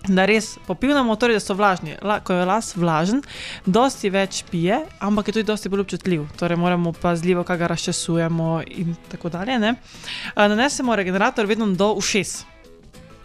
Da 0.08 0.24
res 0.24 0.54
popivamo, 0.66 1.16
torej, 1.16 1.36
da 1.36 1.40
so 1.42 1.54
vlažni. 1.54 1.96
La, 2.02 2.20
ko 2.24 2.32
je 2.32 2.44
las 2.48 2.70
vlažen, 2.76 3.20
dosti 3.66 4.08
več 4.10 4.44
pije, 4.50 4.78
ampak 5.00 5.28
je 5.28 5.34
tudi 5.40 5.48
dosti 5.50 5.68
bolj 5.68 5.82
občutljiv. 5.84 6.24
Torej, 6.40 6.56
moramo 6.56 6.92
pazljivo, 6.92 7.44
kaj 7.44 7.58
ga 7.58 7.72
razčesujemo 7.74 8.62
in 8.70 8.94
tako 9.10 9.28
dalje. 9.28 9.58
ne. 9.58 9.74
Nanesemo 10.36 10.96
regenerator 10.96 11.46
vedno 11.46 11.66
do 11.66 11.92
ušes. 11.98 12.38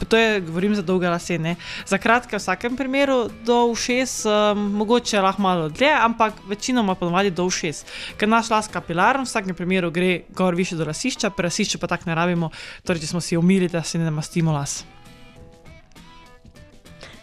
To 0.08 0.18
je, 0.18 0.42
govorim 0.42 0.76
za 0.76 0.82
dolge 0.82 1.10
lase. 1.10 1.38
Ne. 1.40 1.56
Za 1.86 1.98
kratke, 1.98 2.36
v 2.36 2.40
vsakem 2.40 2.76
primeru 2.78 3.30
do 3.46 3.66
ušes, 3.72 4.26
um, 4.26 4.66
mogoče 4.76 5.22
lahko 5.22 5.42
malo 5.42 5.70
dlje, 5.70 5.92
ampak 6.00 6.34
večinoma 6.48 6.96
ponovadi 6.96 7.32
do 7.32 7.46
ušes. 7.46 7.86
Ker 8.18 8.30
naš 8.30 8.50
las 8.50 8.68
kapilaren, 8.68 9.24
v 9.24 9.30
vsakem 9.30 9.56
primeru 9.56 9.92
gre 9.92 10.22
gor 10.30 10.56
više 10.56 10.76
do 10.76 10.86
lasišča, 10.86 11.30
pri 11.30 11.48
lasišču 11.48 11.80
pa 11.80 11.88
tako 11.88 12.10
ne 12.10 12.16
rabimo, 12.16 12.52
torej 12.84 13.02
če 13.02 13.08
smo 13.08 13.22
si 13.22 13.38
umili, 13.38 13.72
da 13.72 13.84
si 13.84 13.98
ne 13.98 14.06
namastimo 14.06 14.54
las. 14.54 14.84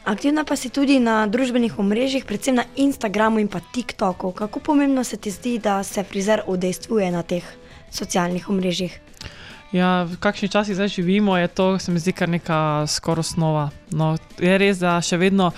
Aktivna 0.05 0.43
pa 0.45 0.57
si 0.57 0.67
tudi 0.69 0.99
na 0.99 1.29
družbenih 1.31 1.79
omrežjih, 1.79 2.25
predvsem 2.27 2.57
na 2.59 2.65
Instagramu 2.77 3.39
in 3.39 3.47
pa 3.49 3.61
TikToku. 3.61 4.33
Kako 4.33 4.61
pomembno 4.61 5.05
se 5.05 5.17
ti 5.17 5.31
zdi, 5.31 5.59
da 5.59 5.83
se 5.87 6.03
frizer 6.03 6.43
udejstvuje 6.47 7.11
na 7.11 7.23
teh 7.23 7.45
socialnih 7.91 8.51
omrežjih? 8.51 9.12
Ja, 9.73 10.05
v 10.05 10.21
kakšni 10.21 10.53
časi 10.53 10.77
zdaj 10.77 11.01
živimo, 11.01 11.33
je 11.37 11.49
to, 11.49 11.79
se 11.81 11.93
mi 11.93 11.99
zdi, 11.99 12.13
kar 12.13 12.29
neka 12.29 12.85
skoraj 12.87 13.25
osnova. 13.25 13.71
No, 13.89 14.17
je 14.37 14.53
res, 14.61 14.77
da 14.77 15.01
še 15.01 15.17
vedno 15.17 15.49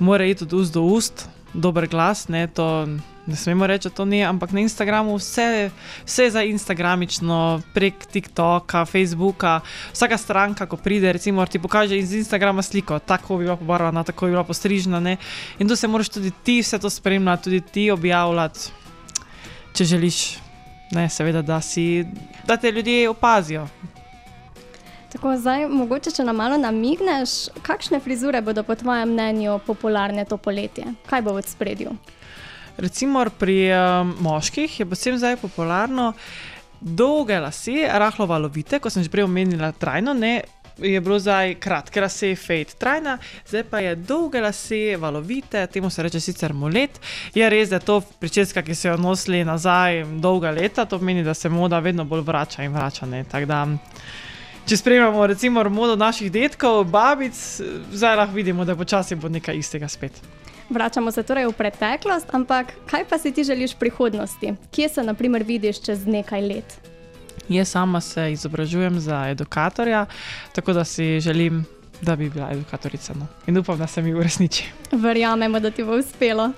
mora 0.00 0.24
iti 0.24 0.48
od 0.48 0.52
ust 0.56 0.72
do 0.72 0.88
ust, 0.88 1.28
dober 1.52 1.84
glas, 1.84 2.28
ne, 2.32 2.46
to 2.48 2.88
ne 3.30 3.36
smemo 3.36 3.68
reči, 3.68 3.88
da 3.88 3.94
to 3.94 4.08
ni, 4.08 4.24
ampak 4.24 4.56
na 4.56 4.64
Instagramu 4.64 5.18
vse, 5.20 5.70
vse 6.08 6.24
je 6.24 6.30
za 6.30 6.42
Instagramično, 6.42 7.60
prek 7.76 8.08
TikToka, 8.08 8.84
Facebooka. 8.88 9.60
Vsaka 9.92 10.16
stranka, 10.16 10.66
ko 10.66 10.80
pride, 10.80 11.12
recimo, 11.12 11.44
ti 11.46 11.60
pokaže 11.60 11.98
iz 11.98 12.16
Instagrama 12.16 12.62
sliko, 12.62 12.98
tako 12.98 13.38
bi 13.38 13.44
bila 13.44 13.60
pobarvana, 13.60 14.04
tako 14.04 14.26
bi 14.26 14.40
bila 14.40 14.44
postrižena. 14.44 15.00
Ne, 15.00 15.16
in 15.58 15.68
tu 15.68 15.76
se 15.76 15.88
moraš 15.88 16.08
tudi 16.08 16.32
ti 16.42 16.62
vse 16.64 16.78
to 16.78 16.90
spremljati, 16.90 17.44
tudi 17.44 17.60
ti 17.60 17.90
objavljati, 17.90 18.70
če 19.76 19.84
želiš. 19.84 20.49
Ne, 20.90 21.08
seveda, 21.08 21.42
da, 21.42 21.60
si, 21.60 22.04
da 22.46 22.56
te 22.56 22.70
ljudje 22.72 23.08
opazijo. 23.10 23.68
Tako 25.12 25.36
zdaj, 25.36 25.66
mogoče 25.68 26.10
če 26.14 26.24
nam 26.24 26.36
malo 26.38 26.58
namigneš, 26.58 27.50
kakšne 27.66 27.98
frizure 28.00 28.42
bodo 28.42 28.62
po 28.62 28.74
tvojem 28.78 29.10
mnenju 29.10 29.58
popularne 29.66 30.24
to 30.24 30.38
poletje? 30.38 30.86
Kaj 31.10 31.22
bo 31.26 31.34
v 31.34 31.42
spredju? 31.46 31.94
Recimo 32.78 33.24
pri 33.38 33.72
um, 33.74 34.14
moških 34.22 34.80
je 34.80 34.86
predvsem 34.86 35.18
zdaj 35.18 35.36
popularno 35.42 36.12
dolge 36.80 37.38
lase, 37.38 37.84
rahlo 37.92 38.26
valovite, 38.26 38.78
kot 38.80 38.92
sem 38.92 39.02
že 39.04 39.10
prej 39.12 39.26
omenila, 39.26 39.72
trajno 39.72 40.14
ne. 40.14 40.40
Je 40.80 41.00
bilo 41.00 41.18
zdaj 41.18 41.54
kratke 41.60 42.00
lase, 42.00 42.34
fade 42.36 42.76
trajna, 42.78 43.18
zdaj 43.48 43.64
pa 43.70 43.78
je 43.78 43.94
dolge 43.94 44.40
lase, 44.40 44.96
valovite, 44.96 45.66
temu 45.66 45.90
se 45.90 46.02
reče 46.02 46.20
sicer 46.20 46.52
molet. 46.52 47.00
Je 47.34 47.50
res, 47.50 47.68
da 47.68 47.76
je 47.76 47.86
to 47.86 48.00
pričeska, 48.00 48.62
ki 48.62 48.74
so 48.74 48.88
jo 48.88 48.96
nosili 48.96 49.44
nazaj 49.44 50.04
dolga 50.04 50.50
leta, 50.50 50.84
to 50.84 50.98
pomeni, 50.98 51.24
da 51.24 51.34
se 51.34 51.48
moda 51.48 51.78
vedno 51.78 52.04
bolj 52.04 52.24
vrača 52.26 52.62
in 52.64 52.72
vrača. 52.72 53.06
ne. 53.06 53.24
Če 54.66 54.76
spremljamo 54.76 55.26
recimo 55.26 55.64
modo 55.70 55.96
naših 55.96 56.32
detkov, 56.32 56.84
babic, 56.84 57.34
zdaj 57.92 58.16
lahko 58.16 58.34
vidimo, 58.34 58.64
da 58.64 58.76
počasi 58.76 59.16
bo 59.16 59.28
nekaj 59.28 59.56
istega 59.58 59.88
spet. 59.88 60.12
Vračamo 60.70 61.10
se 61.10 61.22
torej 61.22 61.48
v 61.50 61.52
preteklost, 61.58 62.30
ampak 62.32 62.70
kaj 62.86 63.04
pa 63.10 63.18
si 63.18 63.32
ti 63.32 63.44
želiš 63.44 63.74
v 63.74 63.78
prihodnosti? 63.78 64.54
Kje 64.70 64.88
se, 64.88 65.02
na 65.02 65.14
primer, 65.14 65.42
vidiš 65.42 65.82
čez 65.82 66.06
nekaj 66.06 66.46
let? 66.46 66.89
Jaz 67.48 67.68
sama 67.68 68.00
se 68.00 68.32
izobražujem 68.32 69.00
za 69.00 69.28
edukatorja, 69.28 70.06
tako 70.52 70.72
da 70.72 70.84
si 70.84 71.20
želim, 71.20 71.64
da 72.02 72.16
bi 72.16 72.30
bila 72.30 72.50
edukatorica. 72.52 73.14
No. 73.14 73.26
In 73.46 73.58
upam, 73.58 73.78
da 73.78 73.86
se 73.86 74.02
mi 74.02 74.14
uresniči. 74.14 74.64
Verjamemo, 74.92 75.60
da 75.60 75.70
ti 75.70 75.84
bo 75.84 75.96
uspelo. 75.96 76.52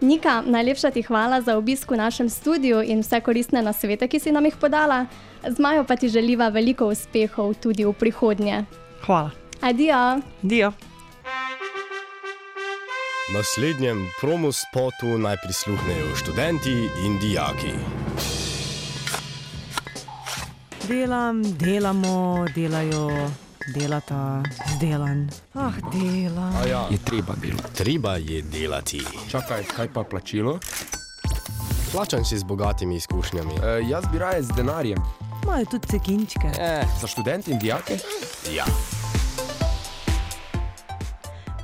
Nika, 0.00 0.42
najlepša 0.46 0.90
ti 0.90 1.02
hvala 1.02 1.40
za 1.40 1.56
obisk 1.56 1.90
v 1.90 1.96
našem 1.96 2.28
studiu 2.30 2.82
in 2.82 3.00
vse 3.00 3.20
koristne 3.20 3.62
nasvete, 3.62 4.08
ki 4.08 4.20
si 4.20 4.32
nam 4.32 4.44
jih 4.44 4.56
podala. 4.56 5.06
Z 5.48 5.58
Majo 5.58 5.84
pa 5.84 5.96
ti 5.96 6.08
želiva 6.08 6.48
veliko 6.48 6.86
uspehov 6.86 7.54
tudi 7.54 7.84
v 7.84 7.92
prihodnje. 7.92 8.64
Hvala. 9.06 9.30
Adijo! 9.60 10.20
Dio. 10.42 10.72
Naslednjem 13.34 14.08
promo 14.20 14.52
spotu 14.52 15.18
naj 15.18 15.36
prisluhnejo 15.44 16.16
študenti 16.16 16.88
in 17.04 17.18
dijaki. 17.18 17.74
Delam, 20.88 21.42
delamo, 21.42 22.46
delajo, 22.54 23.30
delata, 23.74 24.40
zdelan. 24.74 25.28
Ah, 25.54 25.72
delam. 25.92 26.54
ja. 26.70 26.86
Je 26.90 26.98
treba 27.04 27.34
bilo. 27.36 27.58
Treba 27.74 28.16
je 28.16 28.42
delati. 28.42 29.02
Čakaj, 29.30 29.64
kaj 29.76 29.92
pa 29.92 30.02
plačilo? 30.04 30.58
Plačan 31.92 32.24
si 32.24 32.38
z 32.38 32.44
bogatimi 32.44 32.96
izkušnjami. 32.96 33.52
E, 33.62 33.82
jaz 33.88 34.04
bi 34.12 34.18
raje 34.18 34.42
z 34.42 34.48
denarjem. 34.56 34.98
Imajo 35.42 35.64
tudi 35.64 35.88
cekinčke. 35.88 36.48
E, 36.58 36.82
za 37.00 37.06
študente 37.06 37.50
in 37.50 37.58
dijake? 37.58 37.98
Ja. 38.54 38.64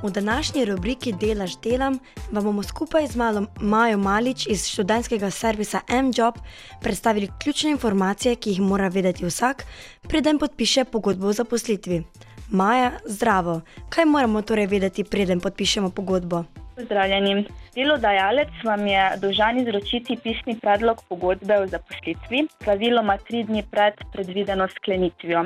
V 0.03 0.11
današnji 0.11 0.65
rubriki 0.65 1.13
Delaš 1.13 1.57
delam 1.63 1.99
vam 2.31 2.43
bomo 2.43 2.63
skupaj 2.63 3.07
z 3.07 3.15
malo 3.15 3.45
Majo 3.61 3.97
Malič 3.97 4.47
iz 4.47 4.67
študentskega 4.67 5.31
servisa 5.31 5.81
MJOB 5.89 6.35
predstavili 6.81 7.29
ključne 7.43 7.71
informacije, 7.71 8.35
ki 8.35 8.49
jih 8.49 8.61
mora 8.61 8.87
vedeti 8.87 9.25
vsak, 9.25 9.65
preden 10.01 10.39
podpiše 10.39 10.83
pogodbo 10.85 11.27
o 11.27 11.33
zaposlitvi. 11.33 12.03
Maja, 12.49 12.91
zdravo. 13.05 13.61
Kaj 13.89 14.05
moramo 14.05 14.41
torej 14.41 14.67
vedeti, 14.67 15.03
preden 15.03 15.39
podpišemo 15.39 15.89
pogodbo? 15.89 16.43
Pozdravljeni. 16.75 17.45
Delodajalec 17.75 18.51
vam 18.63 18.87
je 18.87 19.03
dolžan 19.21 19.57
izročiti 19.59 20.17
pisni 20.23 20.55
predlog 20.61 21.01
pogodbe 21.09 21.57
o 21.59 21.67
zaposlitvi, 21.67 22.41
praviloma 22.63 23.15
tri 23.27 23.43
dni 23.43 23.63
pred 23.71 24.01
predvideno 24.13 24.67
sklenitvijo. 24.73 25.43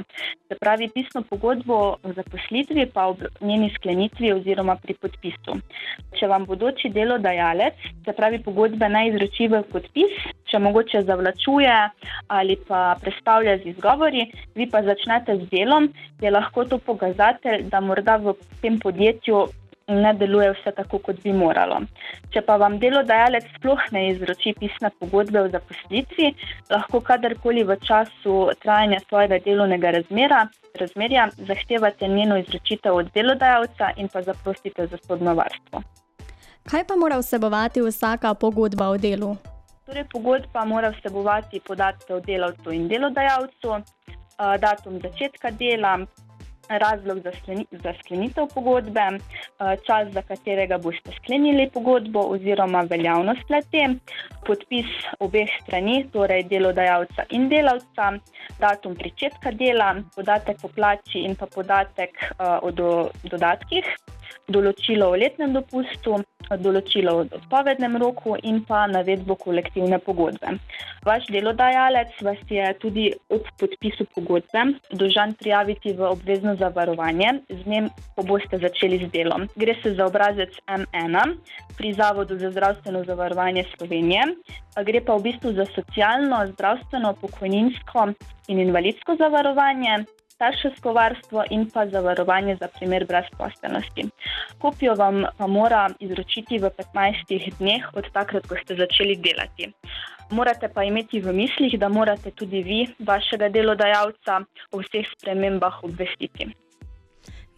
Se 0.48 0.58
pravi, 0.62 0.90
pisno 0.94 1.22
pogodbo 1.30 1.78
o 2.04 2.14
zaposlitvi 2.16 2.86
pa 2.94 3.06
ob 3.12 3.22
njeni 3.42 3.70
sklenitvi 3.76 4.34
oziroma 4.34 4.76
pri 4.76 4.94
podpisu. 5.02 5.58
Če 6.20 6.28
vam 6.28 6.46
bodoči 6.50 6.90
delodajalec, 6.90 7.78
se 8.06 8.18
pravi, 8.18 8.42
pogodbe 8.44 8.90
ne 8.90 9.08
izroči 9.10 9.48
v 9.54 9.62
podpis, 9.72 10.18
če 10.50 10.60
mogoče 10.66 11.04
zavlačuje 11.06 11.78
ali 12.28 12.58
pa 12.68 12.96
predstavlja 13.02 13.58
z 13.58 13.74
izgovori, 13.76 14.26
vi 14.56 14.70
pa 14.70 14.82
začnete 14.84 15.38
z 15.44 15.50
delom, 15.54 15.92
je 16.22 16.32
lahko 16.32 16.66
to 16.66 16.78
pokazatelj, 16.78 17.70
da 17.70 17.80
morda 17.80 18.18
v 18.18 18.34
tem 18.62 18.80
podjetju 18.80 19.46
ne 19.90 20.14
deluje 20.14 20.52
vse 20.54 20.72
tako, 20.78 21.00
kot 21.00 21.22
bi 21.24 21.34
moralo. 21.34 21.82
Če 22.34 22.42
pa 22.46 22.58
vam 22.62 22.78
delodajalec 22.80 23.48
sploh 23.58 23.82
ne 23.92 24.06
izroči 24.12 24.54
pisne 24.60 24.92
pogodbe 25.00 25.42
o 25.42 25.50
zaposlitvi, 25.50 26.34
lahko 26.70 27.02
kadarkoli 27.02 27.64
v 27.64 27.78
času 27.86 28.36
trajanja 28.62 29.00
svojega 29.08 29.40
delovnega 29.46 29.92
razmera, 29.98 30.48
razmerja 30.80 31.30
zahtevate 31.38 32.08
njeno 32.08 32.38
izročitev 32.38 32.96
od 32.96 33.10
delodajalca 33.14 33.92
in 33.98 34.08
pa 34.14 34.22
zaprosite 34.22 34.88
za 34.88 34.98
sodno 35.08 35.34
varstvo. 35.34 35.82
Kaj 36.70 36.84
pa 36.88 36.96
mora 36.96 37.18
vsebovati 37.18 37.82
vsaka 37.82 38.34
pogodba 38.34 38.90
o 38.94 38.98
delu? 38.98 39.36
Torej, 39.90 40.06
pogodba 40.12 40.66
mora 40.66 40.90
vsebovati 40.94 41.60
podatke 41.66 42.14
o 42.14 42.20
delavcu 42.20 42.72
in 42.72 42.88
delodajalcu, 42.88 43.80
datum 44.62 45.00
začetka 45.02 45.52
dela, 45.52 45.98
razlog 46.70 47.20
za, 47.24 47.32
skleni, 47.42 47.66
za 47.72 47.94
sklenitev 48.04 48.48
pogodbe, 48.54 49.02
eh, 49.02 49.76
čas, 49.86 50.14
za 50.14 50.22
katerega 50.22 50.78
boste 50.78 51.12
sklenili 51.18 51.70
pogodbo, 51.74 52.20
oziroma 52.20 52.82
veljavnost 52.90 53.50
lete, 53.50 53.88
podpis 54.46 54.90
obeh 55.20 55.50
strani, 55.62 56.06
torej 56.14 56.44
delodajalca 56.50 57.26
in 57.30 57.50
delavca, 57.50 58.12
datum 58.60 58.96
začetka 59.04 59.52
dela, 59.52 59.96
podatek 60.16 60.64
o 60.64 60.72
plači 60.76 61.26
in 61.26 61.36
pa 61.36 61.46
podatek 61.46 62.18
uh, 62.32 62.60
o 62.64 62.72
do, 62.72 63.10
dodatkih, 63.24 63.86
določilo 64.48 65.12
o 65.12 65.18
letnem 65.20 65.54
dopustu, 65.54 66.18
določilo 66.58 67.14
o 67.14 67.26
odpovednem 67.38 67.98
roku 68.02 68.36
in 68.44 68.64
pa 68.66 68.88
navedbo 68.88 69.36
kolektivne 69.36 70.00
pogodbe. 70.00 70.58
Vaš 71.06 71.28
delodajalec 71.30 72.16
vas 72.26 72.40
je 72.50 72.66
tudi 72.82 73.10
ob 73.30 73.46
podpisu 73.60 74.08
pogodbe 74.16 74.66
dolžan 74.92 75.34
prijaviti 75.40 75.94
v 75.94 76.08
obvezno 76.10 76.56
zavarovanje 76.56 77.40
z 77.50 77.60
dnem, 77.64 77.90
ko 78.16 78.24
boste 78.24 78.58
začeli 78.58 79.02
z 79.06 79.12
delom. 79.14 79.48
Gre 79.56 79.76
se 79.84 79.94
za 79.96 80.06
obrazec 80.06 80.56
M1 80.68 81.36
pri 81.78 81.94
Zavodu 81.94 82.38
za 82.38 82.52
zdravstveno 82.52 83.04
zavarovanje 83.04 83.66
Slovenije, 83.76 84.24
gre 84.86 85.02
pa 85.02 85.16
v 85.16 85.30
bistvu 85.30 85.54
za 85.54 85.66
socialno, 85.76 86.46
zdravstveno, 86.54 87.14
pokojninsko 87.22 88.14
in 88.48 88.60
invalidsko 88.60 89.16
zavarovanje 89.20 90.06
starševsko 90.40 90.94
varstvo 90.96 91.44
in 91.52 91.66
pa 91.74 91.84
zavarovanje 91.92 92.56
za 92.62 92.68
primer 92.80 93.06
brezposelnosti. 93.08 94.06
Kopijo 94.62 94.96
vam 94.96 95.26
pa 95.38 95.48
mora 95.48 95.90
izročiti 96.00 96.60
v 96.64 96.72
15 96.78 97.58
dneh 97.60 97.84
od 97.94 98.08
takrat, 98.14 98.48
ko 98.48 98.56
ste 98.64 98.80
začeli 98.80 99.20
delati. 99.20 99.68
Morate 100.32 100.70
pa 100.72 100.84
imeti 100.84 101.20
v 101.20 101.34
mislih, 101.34 101.76
da 101.80 101.90
morate 101.90 102.32
tudi 102.32 102.64
vi, 102.64 102.80
vašega 103.04 103.50
delodajalca, 103.50 104.40
o 104.72 104.80
vseh 104.80 105.08
spremembah 105.18 105.84
obvestiti. 105.84 106.48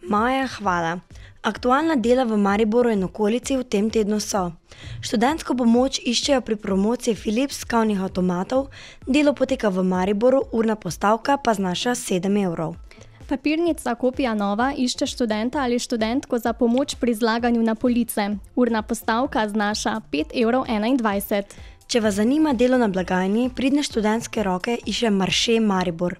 Maja, 0.02 0.48
hvala. 0.58 0.96
Aktualna 1.42 1.96
dela 1.96 2.22
v 2.24 2.36
Mariboru 2.38 2.90
in 2.94 3.02
okolici 3.02 3.56
v 3.58 3.64
tem 3.66 3.90
tednu 3.90 4.20
so: 4.22 4.54
študentsko 5.02 5.56
pomoč 5.58 5.98
iščejo 5.98 6.38
pri 6.46 6.54
promociji 6.54 7.18
Philips 7.18 7.64
kavnih 7.66 7.98
avtomatov, 7.98 8.68
delo 9.10 9.34
poteka 9.34 9.66
v 9.66 9.82
Mariboru, 9.82 10.46
urna 10.54 10.76
postavka 10.78 11.34
pa 11.42 11.50
znaša 11.54 11.98
7 11.98 12.30
evrov. 12.46 12.78
Papirnica 13.26 13.94
Kopija 13.98 14.34
Nova 14.38 14.70
išče 14.70 15.06
študenta 15.06 15.66
ali 15.66 15.82
študentko 15.82 16.38
za 16.38 16.52
pomoč 16.52 16.94
pri 17.00 17.14
zlaganju 17.14 17.62
na 17.62 17.74
police. 17.74 18.28
Urna 18.54 18.82
postavka 18.82 19.48
znaša 19.48 20.00
5,21 20.12 20.42
evrov. 20.42 20.62
Če 21.86 22.00
vas 22.00 22.14
zanima 22.14 22.52
delo 22.54 22.78
na 22.78 22.86
blagajni, 22.88 23.50
pridne 23.50 23.82
študentske 23.82 24.42
roke 24.46 24.78
išče 24.86 25.10
Marše 25.10 25.58
Maribor. 25.60 26.14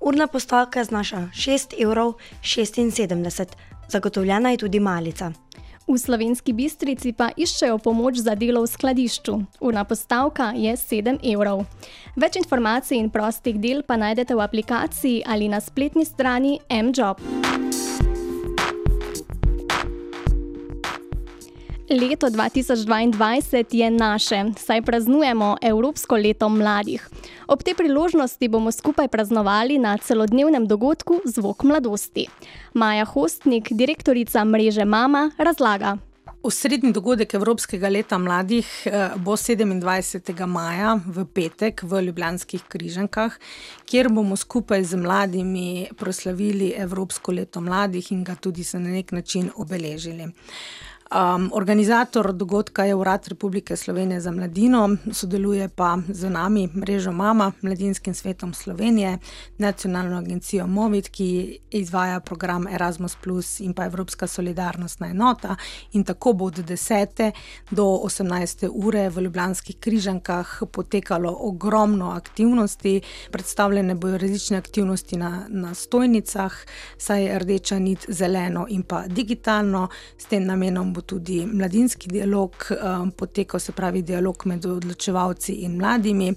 Urna 0.00 0.26
postavka 0.26 0.84
znaša 0.84 1.28
6,76 1.36 1.76
evrov 1.78 2.16
zagotovljena 3.92 4.50
je 4.50 4.64
tudi 4.64 4.80
malica. 4.80 5.32
V 5.86 5.98
slovenski 5.98 6.52
bistrici 6.54 7.12
pa 7.12 7.32
iščejo 7.36 7.78
pomoč 7.82 8.22
za 8.22 8.36
delo 8.38 8.62
v 8.62 8.70
skladišču. 8.70 9.34
Urna 9.60 9.84
postavka 9.84 10.52
je 10.56 10.76
7 10.78 11.18
evrov. 11.34 11.64
Več 12.16 12.38
informacij 12.38 13.02
in 13.02 13.10
prostih 13.10 13.58
del 13.60 13.82
pa 13.82 13.98
najdete 13.98 14.38
v 14.38 14.46
aplikaciji 14.46 15.24
ali 15.26 15.50
na 15.50 15.60
spletni 15.60 16.06
strani 16.06 16.60
mJob. 16.70 17.20
Leto 21.90 22.26
2022 22.26 23.66
je 23.70 23.90
naše, 23.90 24.44
saj 24.58 24.82
praznujemo 24.82 25.56
Evropsko 25.62 26.16
leto 26.16 26.48
mladih. 26.48 27.08
Ob 27.48 27.62
tej 27.62 27.74
priložnosti 27.74 28.48
bomo 28.48 28.72
skupaj 28.72 29.08
praznovali 29.08 29.78
na 29.78 29.98
celodnevnem 29.98 30.66
dogodku 30.66 31.20
Zvok 31.24 31.62
mladosti. 31.62 32.28
Maja 32.74 33.04
Hostnik, 33.04 33.68
direktorica 33.72 34.44
mreže 34.44 34.84
Mama, 34.84 35.30
razlaga. 35.38 35.98
Osrednji 36.42 36.92
dogodek 36.92 37.34
Evropskega 37.34 37.88
leta 37.88 38.18
mladih 38.18 38.66
eh, 38.86 39.10
bo 39.16 39.36
27. 39.36 40.46
maja 40.46 40.96
v 41.06 41.24
petek 41.24 41.82
v 41.82 42.02
Ljubljanskih 42.02 42.62
križankah, 42.68 43.38
kjer 43.86 44.08
bomo 44.08 44.36
skupaj 44.36 44.84
z 44.84 44.98
mladimi 44.98 45.86
proslavili 45.98 46.72
Evropsko 46.76 47.32
leto 47.32 47.60
mladih 47.60 48.12
in 48.12 48.24
ga 48.24 48.34
tudi 48.34 48.64
se 48.64 48.78
na 48.78 48.90
nek 48.90 49.12
način 49.12 49.50
obeležili. 49.54 50.32
Um, 51.12 51.50
organizator 51.52 52.32
dogodka 52.32 52.84
je 52.84 52.94
Urad 52.94 53.28
Republike 53.28 53.76
Slovenije 53.76 54.20
za 54.20 54.30
mladino, 54.30 54.96
sodeluje 55.12 55.68
pa 55.68 55.98
z 56.08 56.30
nami 56.30 56.68
mrežo 56.74 57.12
Mama, 57.12 57.52
Mladinskim 57.62 58.14
svetom 58.14 58.54
Slovenije, 58.54 59.18
nacionalno 59.58 60.18
agencijo 60.18 60.66
Movit, 60.66 61.08
ki 61.08 61.58
izvaja 61.70 62.20
program 62.20 62.66
Erasmus, 62.68 63.16
in 63.60 63.74
pa 63.74 63.84
Evropska 63.84 64.26
solidarnostna 64.26 65.06
enota. 65.06 65.56
In 65.92 66.04
tako 66.04 66.32
bo 66.32 66.44
od 66.44 66.58
10. 66.58 67.32
do 67.70 67.84
18. 67.84 68.70
ure 68.72 69.08
v 69.08 69.20
Ljubljanskih 69.20 69.76
križankah 69.76 70.62
potekalo 70.72 71.36
ogromno 71.40 72.10
aktivnosti, 72.10 73.00
predstavljene 73.30 73.94
bodo 73.94 74.18
različne 74.18 74.56
aktivnosti 74.56 75.16
na, 75.16 75.46
na 75.48 75.74
stojnicah, 75.74 76.52
saj 76.98 77.24
je 77.24 77.38
rdeča 77.38 77.78
nit 77.78 78.06
zeleno 78.08 78.66
in 78.68 78.82
pa 78.82 79.04
digitalno, 79.06 79.88
s 80.18 80.24
tem 80.24 80.44
namenom 80.44 80.92
bo 80.92 81.01
tudi 81.06 81.46
mladinski 81.46 82.08
dialog 82.08 82.54
um, 82.70 83.10
potekal, 83.10 83.60
se 83.60 83.72
pravi, 83.72 84.02
dialog 84.02 84.46
med 84.46 84.66
odločevalci 84.66 85.52
in 85.66 85.76
mladimi, 85.76 86.32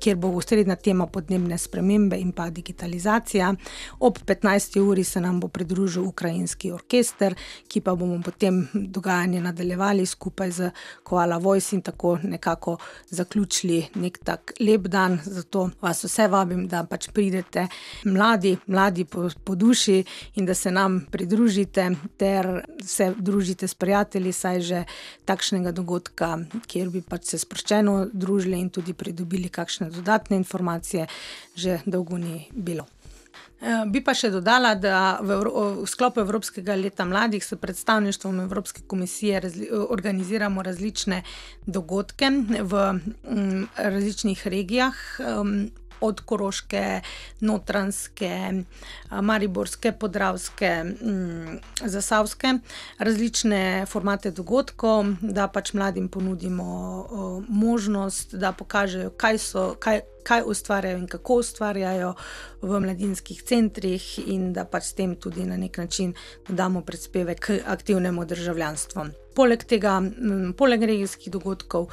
kjer 0.00 0.16
bo 0.16 0.28
osrednja 0.36 0.76
tema 0.76 1.06
podnebne 1.06 1.58
spremembe 1.58 2.16
in 2.20 2.32
pa 2.32 2.50
digitalizacija. 2.50 3.54
Ob 4.00 4.18
15. 4.26 4.80
uri 4.80 5.04
se 5.04 5.20
nam 5.20 5.40
bo 5.40 5.48
pridružil 5.48 6.04
ukrajinski 6.04 6.72
orkester, 6.72 7.34
ki 7.68 7.80
pa 7.80 7.94
bomo 7.94 8.20
potem 8.24 8.68
dogajanje 8.74 9.40
nadaljevali 9.40 10.06
skupaj 10.06 10.50
z 10.50 10.70
Koala 11.02 11.38
Voice 11.38 11.76
in 11.76 11.82
tako 11.82 12.18
nekako 12.22 12.76
zaključili 13.10 13.86
nek 13.94 14.18
tak 14.24 14.52
lep 14.60 14.88
dan. 14.88 15.18
Zato 15.24 15.70
vas 15.80 16.04
vse 16.04 16.28
vabim, 16.28 16.66
da 16.68 16.84
pač 16.84 17.08
pridete 17.12 17.66
mladi, 18.04 18.56
mladi 18.66 19.04
po, 19.04 19.28
po 19.44 19.54
duši 19.54 20.04
in 20.34 20.46
da 20.46 20.54
se 20.54 20.70
nam 20.70 21.06
pridružite 21.10 21.90
ter 22.16 22.64
se 22.82 23.12
družite 23.18 23.68
s 23.68 23.74
prijatelji, 23.74 24.32
saj 24.32 24.60
že 24.60 24.84
takšnega 25.24 25.72
dogodka, 25.72 26.38
kjer 26.66 26.90
bi 26.90 27.02
pač 27.02 27.32
se 27.32 27.38
sproščeno 27.38 28.08
družili 28.12 28.60
in 28.60 28.70
tudi 28.70 28.94
pridobili 28.94 29.48
kakšne 29.48 29.83
dodatne 29.90 30.36
informacije, 30.36 31.06
že 31.54 31.80
dolgo 31.86 32.18
ni 32.18 32.48
bilo. 32.52 32.86
Eh, 33.64 33.84
bi 33.88 34.02
pa 34.04 34.12
še 34.12 34.28
dodala, 34.28 34.74
da 34.76 35.20
v, 35.24 35.38
v 35.80 35.86
sklopu 35.88 36.20
Evropskega 36.20 36.74
leta 36.76 37.06
mladih 37.08 37.40
s 37.44 37.56
predstavništvom 37.56 38.42
Evropske 38.44 38.82
komisije 38.86 39.40
razli, 39.40 39.68
organiziramo 39.72 40.62
različne 40.62 41.22
dogodke 41.64 42.28
v 42.60 42.82
m, 42.90 43.00
mm, 43.24 43.62
različnih 43.76 44.46
regijah. 44.46 44.98
Um, 45.22 45.70
Od 46.04 46.20
Koroške, 46.20 47.00
Notranske, 47.40 48.32
Mariborske, 49.10 49.92
Podravske, 49.92 50.70
mm, 50.84 51.58
Zasavske, 51.80 52.58
različne 52.98 53.86
formate 53.88 54.30
dogodkov, 54.30 55.06
da 55.20 55.48
pač 55.48 55.72
mladim 55.72 56.08
ponudimo 56.08 56.68
možnost, 57.48 58.34
da 58.34 58.52
pokažejo, 58.52 59.10
kaj 59.16 59.38
so, 59.38 59.64
kaj, 59.80 60.04
kaj 60.24 60.42
ustvarjajo 60.46 60.98
in 60.98 61.06
kako 61.06 61.40
ustvarjajo 61.44 62.14
v 62.62 62.80
mladinskih 62.80 63.42
centrih, 63.42 64.04
in 64.26 64.52
da 64.52 64.64
pač 64.64 64.90
s 64.90 64.96
tem 64.98 65.16
tudi 65.16 65.44
na 65.44 65.56
nek 65.56 65.78
način 65.78 66.14
dodamo 66.48 66.82
prispevek 66.82 67.40
k 67.40 67.60
aktivnemu 67.66 68.24
državljanstvu. 68.24 69.04
Poleg 69.34 69.64
tega, 69.66 69.96
poleg 70.56 70.82
regijskih 70.86 71.32
dogodkov 71.32 71.88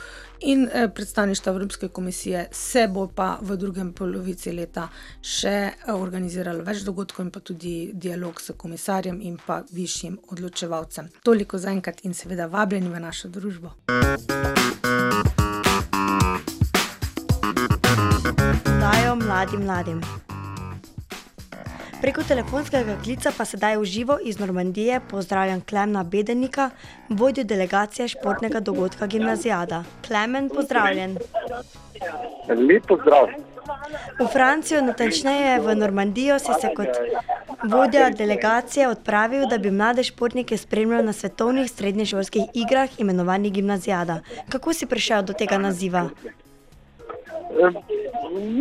in 0.45 0.67
eh, 0.67 0.87
predstavništva 0.95 1.51
Evropske 1.51 1.87
komisije, 1.87 2.47
se 2.51 2.87
bo 2.87 3.07
pa 3.15 3.39
v 3.41 3.57
drugem 3.57 3.93
polovici 3.93 4.53
leta 4.53 4.87
še 5.21 5.49
eh, 5.49 5.91
organiziralo 5.93 6.63
več 6.63 6.85
dogodkov 6.85 7.25
in 7.25 7.31
pa 7.31 7.39
tudi 7.39 7.73
dialog 7.93 8.41
s 8.41 8.53
komisarjem 8.57 9.21
in 9.21 9.39
pa 9.45 9.63
višjim 9.71 10.19
odločevalcem. 10.29 11.09
Toliko 11.23 11.57
za 11.57 11.73
enkrat 11.73 12.05
in 12.05 12.13
seveda 12.13 12.45
vabljeni 12.45 12.93
v 12.93 13.03
našo 13.09 13.33
družbo. 13.33 13.73
Mladim 19.31 19.61
mladim. 19.63 20.01
Preko 22.01 22.23
telefonskega 22.27 22.97
klica 23.03 23.31
pa 23.37 23.45
sedaj 23.47 23.77
v 23.79 23.85
živo 23.85 24.17
iz 24.23 24.39
Normandije 24.39 24.99
pozdravljam 25.11 25.61
Klemna 25.69 26.03
Bedenika, 26.03 26.69
vodjo 27.09 27.43
delegacije 27.43 28.07
športnega 28.07 28.59
dogodka 28.59 29.07
Gimnazijada. 29.07 29.83
Klemen, 30.07 30.49
pozdravljen. 30.49 31.15
Lep 32.49 32.87
pozdrav. 32.87 33.31
V 34.19 34.27
Francijo, 34.33 34.81
natančneje 34.81 35.59
v 35.59 35.75
Normandijo, 35.75 36.39
si 36.39 36.51
se 36.61 36.73
kot 36.75 36.91
vodja 37.63 38.09
delegacije 38.09 38.89
odpravil, 38.89 39.47
da 39.47 39.57
bi 39.57 39.71
mlade 39.71 40.03
športnike 40.03 40.57
spremljal 40.57 41.05
na 41.05 41.13
svetovnih 41.13 41.71
srednješolskih 41.71 42.43
igrah, 42.53 42.99
imenovanih 42.99 43.53
Gimnazijada. 43.53 44.19
Kako 44.49 44.73
si 44.73 44.85
prišel 44.85 45.23
do 45.23 45.33
tega 45.33 45.57
naziva? 45.57 46.09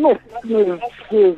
No, 0.03 0.15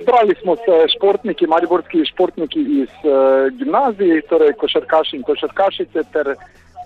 zbrali 0.00 0.34
smo 0.42 0.56
se 0.56 0.74
športniki, 0.96 1.46
mariborski 1.46 2.04
športniki 2.04 2.60
iz 2.60 2.92
uh, 3.04 3.52
gimnazij, 3.58 4.22
torej 4.28 4.52
košarkaši 4.52 5.16
in 5.16 5.22
košarkašice 5.22 6.04
ter 6.12 6.34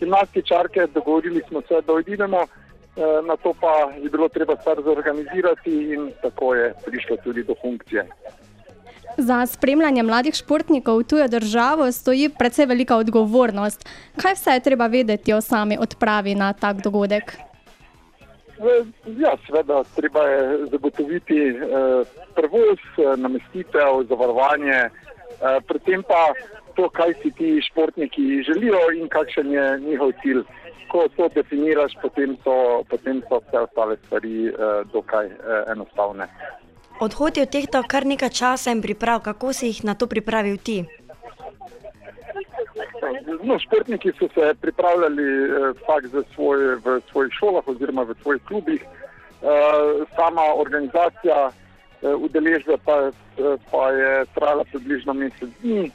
gimnastičarke. 0.01 0.87
Dogovorili 0.95 1.43
smo 1.49 1.61
se, 1.69 1.81
da 1.87 1.93
odidemo, 1.93 2.47
na 3.27 3.37
to 3.37 3.53
pa 3.61 3.93
je 4.03 4.11
bilo 4.11 4.29
treba 4.29 4.57
stvar 4.57 4.77
zorganizirati 4.85 5.71
in 5.93 6.13
tako 6.23 6.55
je 6.55 6.75
prišlo 6.87 7.17
tudi 7.25 7.43
do 7.43 7.55
funkcije. 7.63 8.07
Za 9.17 9.47
spremljanje 9.47 10.03
mladih 10.03 10.35
športnikov 10.35 10.99
v 10.99 11.05
tujo 11.05 11.29
državo 11.29 11.93
stoji 11.93 12.29
precej 12.29 12.67
velika 12.67 12.97
odgovornost. 12.97 13.89
Kaj 14.17 14.35
vse 14.35 14.51
je 14.51 14.61
treba 14.61 14.87
vedeti 14.87 15.33
o 15.33 15.41
sami 15.41 15.79
odpravi 15.81 16.35
na 16.35 16.53
tak 16.53 16.83
dogodek? 16.83 17.37
Ja, 19.19 19.37
seveda, 19.47 19.85
treba 19.97 20.23
je 20.29 20.67
zagotoviti 20.67 21.39
eh, 21.49 21.57
prevoz, 22.35 22.79
eh, 22.97 23.17
namestitev, 23.17 24.05
zavarovanje, 24.09 24.81
eh, 24.89 25.61
predtem 25.69 26.03
pa 26.03 26.33
to, 26.77 26.89
kaj 26.89 27.15
si 27.23 27.31
ti 27.31 27.61
športniki 27.71 28.43
želijo 28.43 28.81
in 29.01 29.09
kakšen 29.09 29.53
je 29.53 29.81
njihov 29.81 30.13
cilj. 30.23 30.43
Ko 30.91 31.09
to 31.17 31.29
definiraš, 31.35 31.93
potem 32.03 32.37
so, 32.45 32.85
potem 32.91 33.23
so 33.29 33.41
vse 33.41 33.59
ostale 33.59 33.97
stvari 34.07 34.47
eh, 34.47 34.53
dokaj 34.93 35.27
eh, 35.27 35.73
enostavne. 35.73 36.29
Odhod 37.01 37.37
je 37.37 37.43
odtehtal 37.43 37.83
kar 37.89 38.07
nekaj 38.07 38.29
časa 38.29 38.71
in 38.71 38.83
priprav, 38.83 39.21
kako 39.21 39.53
si 39.53 39.67
jih 39.67 39.85
na 39.85 39.95
to 39.95 40.07
pripravil 40.07 40.57
ti? 40.57 40.85
No, 43.43 43.59
športniki 43.59 44.13
so 44.19 44.29
se 44.35 44.55
pripravljali 44.61 45.23
eh, 45.23 45.73
vsak 45.83 46.07
za 46.07 46.23
svoj, 46.35 46.77
v 46.85 47.01
svojih 47.11 47.33
šolah 47.33 47.69
oziroma 47.69 48.03
v 48.03 48.15
svojih 48.23 48.43
klubih. 48.43 48.83
Eh, 48.83 49.47
sama 50.17 50.43
organizacija 50.57 51.51
eh, 51.51 52.15
udeležbe 52.15 52.77
pa, 52.85 53.11
pa 53.71 53.91
je 53.91 54.25
trajala 54.35 54.65
približno 54.65 55.15
mesec 55.15 55.51
dni. 55.63 55.91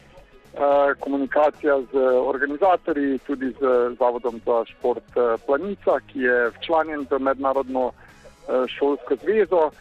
Komunikacija 1.00 1.78
z 1.94 1.96
organizatorji, 2.28 3.20
tudi 3.20 3.54
z 3.60 3.96
Zavodom 4.00 4.42
za 4.46 4.66
šport 4.68 5.16
Planica, 5.46 6.00
ki 6.12 6.20
je 6.20 6.50
včlanjen 6.50 7.08
v 7.10 7.20
Mednarodno 7.20 7.92
šolsko 8.68 9.16
zvezo. 9.24 9.72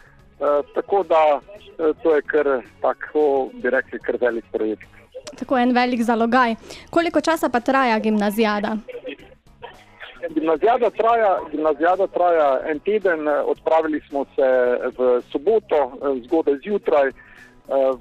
Tako 0.73 1.03
da 1.03 1.39
to 2.03 2.15
je 2.15 2.21
kar 2.21 2.61
tako, 2.81 3.49
bi 3.53 3.69
rekli, 3.69 3.99
kar 3.99 4.17
velik 4.21 4.45
projekt. 4.51 5.00
Tako 5.41 5.57
en 5.57 5.71
velik 5.73 6.01
zalogaj. 6.01 6.55
Koliko 6.89 7.21
časa 7.21 7.49
pa 7.49 7.59
traja 7.59 7.99
gimnazijada? 7.99 8.77
Gimnazijada 10.29 10.89
traja, 10.89 11.39
gimnazijada 11.51 12.07
traja 12.07 12.59
en 12.69 12.79
teden, 12.79 13.27
odpravili 13.27 14.01
smo 14.09 14.25
se 14.35 14.49
v 14.97 15.21
soboto, 15.31 15.79
zgodaj 16.25 16.55
zjutraj. 16.63 17.11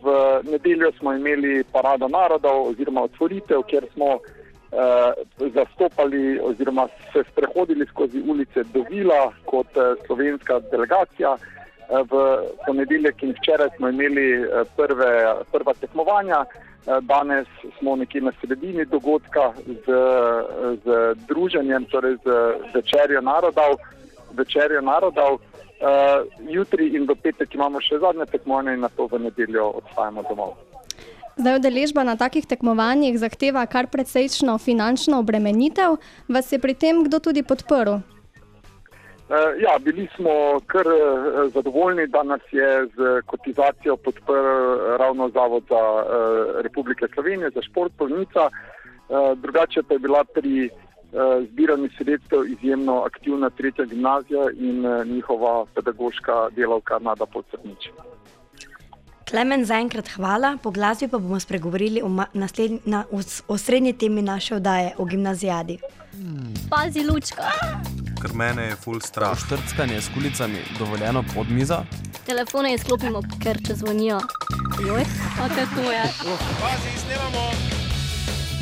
V 0.03 0.05
nedeljo 0.51 0.93
smo 0.99 1.13
imeli 1.13 1.65
parado 1.73 2.09
narodov 2.09 2.67
oziroma 2.69 3.03
otvoritev, 3.03 3.63
kjer 3.63 3.87
smo 3.95 4.19
eh, 4.19 5.13
zastopali 5.55 6.41
oziroma 6.43 6.89
se 7.13 7.23
sprehodili 7.33 7.87
skozi 7.87 8.23
ulice 8.29 8.65
Dovila 8.75 9.33
kot 9.45 9.77
eh, 9.77 9.95
slovenska 10.07 10.61
delegacija. 10.71 11.37
V 11.91 12.13
ponedeljek 12.67 13.23
in 13.23 13.35
včeraj 13.39 13.69
smo 13.77 13.89
imeli 13.89 14.47
prve, 14.77 15.35
prva 15.53 15.73
tekmovanja. 15.81 16.45
Danes 16.87 17.47
smo 17.79 17.97
nekje 17.97 18.21
na 18.21 18.33
sredini 18.41 18.85
dogodka 18.85 19.53
z, 19.67 19.85
z 20.85 21.15
druženjem, 21.29 21.85
torej 21.85 22.17
z 22.25 22.29
večerjo 22.75 23.21
narodov. 23.21 23.77
Večerjo 24.33 24.81
narodov. 24.81 25.39
Uh, 25.81 26.29
jutri 26.49 26.93
in 26.93 27.07
v 27.09 27.15
petek 27.17 27.55
imamo 27.57 27.81
še 27.81 27.97
zadnje 28.03 28.27
tekmovanje 28.29 28.75
in 28.77 28.85
na 28.85 28.91
to 28.93 29.07
v 29.09 29.17
nedeljo 29.17 29.81
odhajamo 29.81 30.21
domov. 30.29 30.53
Zdaj, 31.41 31.57
udeležba 31.57 32.05
na 32.05 32.21
takih 32.21 32.45
tekmovanjih 32.45 33.17
zahteva 33.17 33.65
kar 33.65 33.89
precejšno 33.89 34.59
finančno 34.61 35.25
obremenitev. 35.25 35.97
Vas 36.29 36.53
je 36.53 36.61
pri 36.61 36.77
tem 36.77 37.01
kdo 37.09 37.17
tudi 37.17 37.41
podprl? 37.41 38.05
Uh, 39.31 39.37
ja, 39.63 39.79
bili 39.79 40.09
smo 40.17 40.61
kar 40.67 40.87
uh, 40.87 41.53
zadovoljni, 41.53 42.07
da 42.07 42.23
nas 42.23 42.41
je 42.53 42.87
z 42.87 43.23
kotizacijo 43.27 43.97
podprl 43.97 44.97
ravno 44.99 45.29
Zavod 45.29 45.65
za 45.69 45.83
Republike 46.63 47.07
Slovenije, 47.15 47.51
za 47.51 47.63
šport 47.63 47.93
Polnica. 47.99 48.51
Drugače 49.37 49.83
pa 49.83 49.95
je 49.95 49.99
bila 49.99 50.25
pri 50.25 50.71
zbiranju 51.51 51.89
sredstev 51.99 52.41
izjemno 52.47 53.03
aktivna 53.03 53.51
tretja 53.51 53.85
gimnazija 53.85 54.51
in 54.59 54.85
njihova 55.15 55.67
pedagoška 55.75 56.49
delavka 56.57 56.99
Nada 56.99 57.27
Podsrnič. 57.27 57.91
Klemen, 59.31 59.63
zaenkrat 59.65 60.09
hvala, 60.17 60.57
po 60.63 60.71
glasbi 60.75 61.07
pa 61.09 61.19
bomo 61.19 61.39
spregovorili 61.41 62.03
o, 62.03 62.09
naslednji, 62.35 62.81
na, 62.85 63.05
o, 63.13 63.21
o 63.49 63.59
srednji 63.59 63.93
temi 63.93 64.23
naše 64.23 64.55
oddaje, 64.55 64.95
o 64.99 65.05
gimnazijadi. 65.05 65.79
Pazi, 66.71 67.05
lučka. 67.07 67.43
Ker 68.23 68.35
mene 68.35 68.63
je 68.63 68.77
full 68.77 69.01
strah. 69.01 69.39
Štrckanje 69.39 70.01
s 70.01 70.11
kulicami 70.15 70.59
dovoljeno 70.79 71.25
pod 71.35 71.51
mizo? 71.51 71.79
Telefone 72.27 72.75
izklopimo, 72.75 73.23
ker 73.43 73.63
če 73.67 73.75
zvonijo. 73.75 74.21
Joj, 74.87 75.05
kaj 75.39 75.67
to 75.77 75.91
je? 75.91 76.03
Pazi, 76.61 76.97
snemamo. 77.05 77.51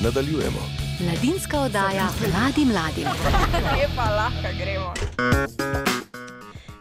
Nadaljujemo. 0.02 0.68
Mladinska 1.00 1.60
oddaja 1.60 2.08
mladi 2.20 2.64
mladim. 2.64 3.08
Lepa, 3.72 4.10
lahko 4.18 4.52
gremo. 4.58 4.92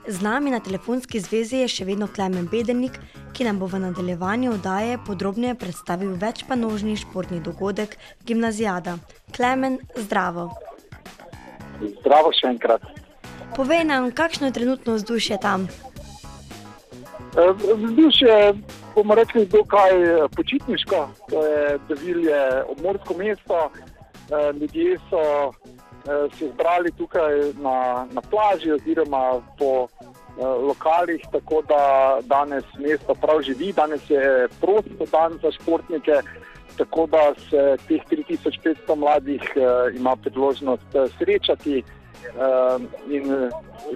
Z 0.07 0.21
nami 0.21 0.51
na 0.51 0.59
telefonski 0.63 1.19
zvezi 1.19 1.57
je 1.65 1.67
še 1.67 1.85
vedno 1.85 2.07
Klemen 2.07 2.45
Bedenik, 2.47 2.95
ki 3.35 3.43
nam 3.43 3.57
bo 3.59 3.67
v 3.67 3.81
nadaljevanju 3.83 4.53
oddaje 4.55 4.95
podrobneje 5.03 5.57
predstavil 5.59 6.13
večpanožni 6.15 6.95
športni 6.95 7.41
dogodek 7.43 7.97
Gimnazijada. 8.23 8.95
Klemen, 9.35 9.75
zdravo. 9.99 10.47
Zdravo 11.99 12.31
še 12.31 12.53
enkrat. 12.55 12.87
Povej 13.59 13.83
nam, 13.83 14.07
kakšno 14.15 14.47
je 14.47 14.55
trenutno 14.55 14.95
vzdušje 14.95 15.41
tam? 15.43 15.67
Vzdušje, 17.35 18.55
bomo 18.95 19.15
rekli, 19.19 19.43
dokaj 19.43 19.91
počitniško. 20.39 21.03
To 21.35 21.43
je 21.43 21.79
Devilje 21.91 22.39
obmorsko 22.71 23.19
mesto. 23.19 23.67
Ljudje 24.55 24.95
so 25.11 25.51
se 26.37 26.49
zbrali 26.53 26.91
tukaj 26.91 27.53
na, 27.53 28.07
na 28.11 28.21
plaži 28.21 28.71
oziroma 28.71 29.41
po 29.59 29.87
eh, 29.87 30.45
lokalih, 30.45 31.21
tako 31.31 31.61
da 31.67 32.17
danes 32.21 32.63
mesto 32.79 33.13
prav 33.13 33.41
živi, 33.41 33.73
danes 33.73 34.09
je 34.09 34.47
prost 34.61 35.11
dan 35.11 35.39
za 35.41 35.51
športnike, 35.51 36.21
tako 36.77 37.07
da 37.07 37.33
se 37.49 37.77
teh 37.87 38.01
3500 38.11 38.95
mladih 38.95 39.41
eh, 39.55 39.95
ima 39.95 40.15
priložnost 40.15 40.95
eh, 40.95 41.07
srečati 41.17 41.77
eh, 41.77 41.83
in 43.09 43.49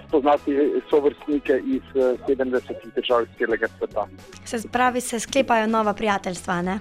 spoznati 0.07 0.81
sovrstnike 0.89 1.61
iz 1.65 1.81
eh, 1.95 2.17
70 2.27 2.61
držav 2.95 3.21
iz 3.23 3.29
celega 3.37 3.67
sveta. 3.77 4.07
Se 4.45 4.57
pravi, 4.71 5.01
se 5.01 5.19
sklepajo 5.19 5.67
nova 5.67 5.93
prijateljstva, 5.93 6.61
ne? 6.61 6.79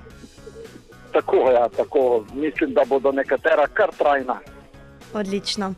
Tako, 1.13 1.37
ja, 1.37 1.69
tako. 1.69 2.25
Mislim, 2.35 2.75
da 2.75 2.83
bodo 2.89 3.13
nekatera 3.13 3.67
kar 3.67 3.91
trajna. 3.99 4.41
Odlično. 5.15 5.75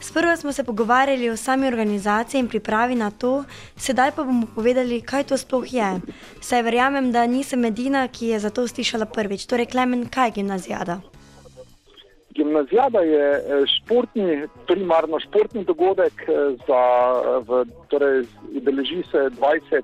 Sprva 0.00 0.36
smo 0.36 0.52
se 0.52 0.64
pogovarjali 0.64 1.30
o 1.30 1.36
sami 1.36 1.66
organizaciji 1.66 2.38
in 2.38 2.48
pripravi 2.48 2.94
na 2.94 3.10
to, 3.10 3.44
sedaj 3.76 4.10
pa 4.16 4.24
bomo 4.24 4.46
povedali, 4.54 5.00
kaj 5.00 5.24
to 5.24 5.36
sploh 5.36 5.74
je. 5.74 6.00
Saj 6.40 6.62
verjamem, 6.62 7.12
da 7.12 7.26
nisem 7.26 7.64
edina, 7.64 8.08
ki 8.08 8.26
je 8.26 8.38
za 8.38 8.50
to 8.50 8.68
slišala 8.68 9.06
prvič. 9.06 9.46
Torej, 9.46 9.66
Klemen, 9.66 10.06
kaj 10.08 10.28
je 10.28 10.32
gimnazijada? 10.38 11.00
Gimnazijada 12.30 13.00
je 13.00 13.26
eh, 13.34 13.64
športni, 13.66 14.46
primarno 14.66 15.20
športni 15.20 15.64
dogodek, 15.64 16.22
eh, 16.28 16.54
za, 16.66 16.82
v, 17.48 17.64
torej 17.88 18.26
udeleži 18.54 19.02
se 19.10 19.18
20 19.40 19.74
eh, 19.74 19.82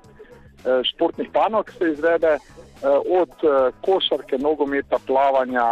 športnih 0.83 1.29
panog, 1.33 1.71
se 1.77 1.91
izvede 1.91 2.37
od 3.19 3.31
košarke, 3.81 4.37
nogometa, 4.37 4.97
plavanja, 5.07 5.65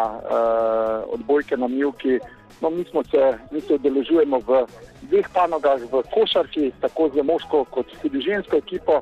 odbojke 1.13 1.57
na 1.57 1.67
mjuki. 1.67 2.19
No, 2.63 2.69
mi, 2.69 2.85
se, 3.11 3.37
mi 3.51 3.61
se 3.61 3.73
udeležujemo 3.73 4.39
v 4.39 4.63
dveh 5.11 5.27
panogah, 5.35 5.81
v 5.91 5.99
košarki, 6.13 6.71
tako 6.79 7.09
z 7.11 7.19
moško 7.19 7.65
kot 7.67 7.91
tudi 8.01 8.21
žensko 8.23 8.55
ekipo, 8.63 9.01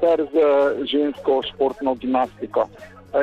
ter 0.00 0.24
z 0.32 0.36
žensko 0.88 1.42
športno 1.50 1.94
gimnastiko. 1.94 2.64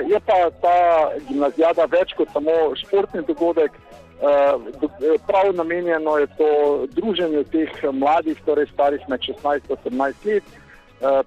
Je 0.05 0.19
pa 0.21 0.37
ta 0.61 0.77
gimnazijada 1.25 1.89
več 1.89 2.13
kot 2.13 2.29
samo 2.37 2.53
športni 2.77 3.25
dogodek, 3.25 3.73
prav 5.25 5.49
namenjeno 5.57 6.17
je 6.21 6.29
to 6.37 6.51
druženju 6.93 7.43
teh 7.49 7.73
mladih, 7.89 8.37
torej 8.45 8.69
starih 8.69 9.01
med 9.09 9.25
16 9.25 9.73
in 9.73 9.83
17 9.89 10.25
let. 10.29 10.55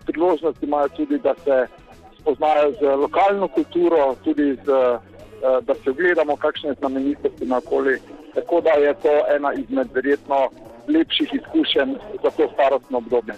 Priložnost 0.07 0.63
imajo 0.63 0.89
tudi, 0.89 1.19
da 1.19 1.35
se 1.35 1.67
spoznajo 2.21 2.73
z 2.79 2.97
lokalno 3.03 3.49
kulturo, 3.49 4.15
tudi 4.23 4.55
z, 4.55 4.83
da 5.67 5.75
se 5.75 5.91
ogledamo, 5.91 6.37
kakšne 6.37 6.79
znamenitosti 6.79 7.47
na 7.47 7.59
okolju. 7.59 8.22
Tako 8.35 8.61
da 8.61 8.71
je 8.71 8.95
to 8.95 9.15
ena 9.37 9.53
izmed 9.53 9.89
verjetno 9.95 10.49
lepših 10.89 11.35
izkušenj 11.35 11.95
za 12.23 12.31
to 12.31 12.51
starostno 12.55 12.99
obdobje. 12.99 13.35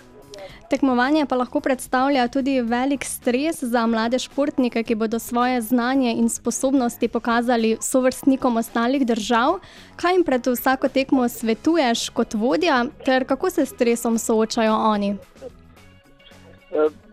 Tekmovanje 0.70 1.26
pa 1.26 1.36
lahko 1.36 1.60
predstavlja 1.60 2.28
tudi 2.28 2.60
velik 2.60 3.04
stres 3.04 3.62
za 3.62 3.86
mlade 3.86 4.18
športnike, 4.18 4.82
ki 4.82 4.94
bodo 4.94 5.18
svoje 5.18 5.60
znanje 5.60 6.14
in 6.18 6.28
sposobnosti 6.28 7.08
pokazali 7.08 7.76
sovrstnikom 7.80 8.56
ostalih 8.56 9.06
držav. 9.06 9.58
Kaj 9.96 10.12
jim 10.12 10.24
pred 10.24 10.46
vsako 10.46 10.88
tekmo 10.88 11.28
svetuješ 11.28 12.08
kot 12.08 12.34
vodja, 12.34 12.84
ter 13.04 13.24
kako 13.24 13.50
se 13.50 13.66
s 13.66 13.74
stresom 13.74 14.18
soočajo 14.18 14.74
oni? 14.74 15.16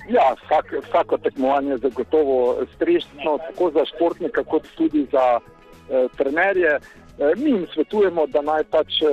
Ja, 0.09 0.33
vsak, 0.43 0.73
vsako 0.87 1.17
tekmovanje 1.17 1.71
je 1.71 1.77
zagotovo 1.77 2.65
stresno, 2.75 3.37
tako 3.37 3.71
za 3.71 3.85
športnika, 3.85 4.43
kot 4.43 4.67
tudi 4.77 5.05
za 5.11 5.39
eh, 5.39 6.07
trenerje. 6.17 6.79
Eh, 7.21 7.33
mi 7.37 7.51
jim 7.51 7.67
svetujemo, 7.73 8.25
da 8.27 8.41
naj 8.41 8.63
pač 8.63 9.01
eh, 9.01 9.07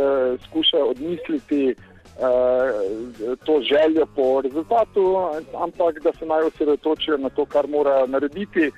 skušajo 0.47 0.87
odmisliti 0.91 1.65
eh, 1.69 3.37
to 3.45 3.61
željo 3.61 4.07
po 4.17 4.41
rezultatu, 4.41 5.17
ampak 5.55 6.01
da 6.01 6.13
se 6.13 6.27
naj 6.27 6.43
osredotočijo 6.43 7.17
na 7.17 7.29
to, 7.29 7.45
kar 7.45 7.69
morajo 7.69 8.07
narediti. 8.07 8.71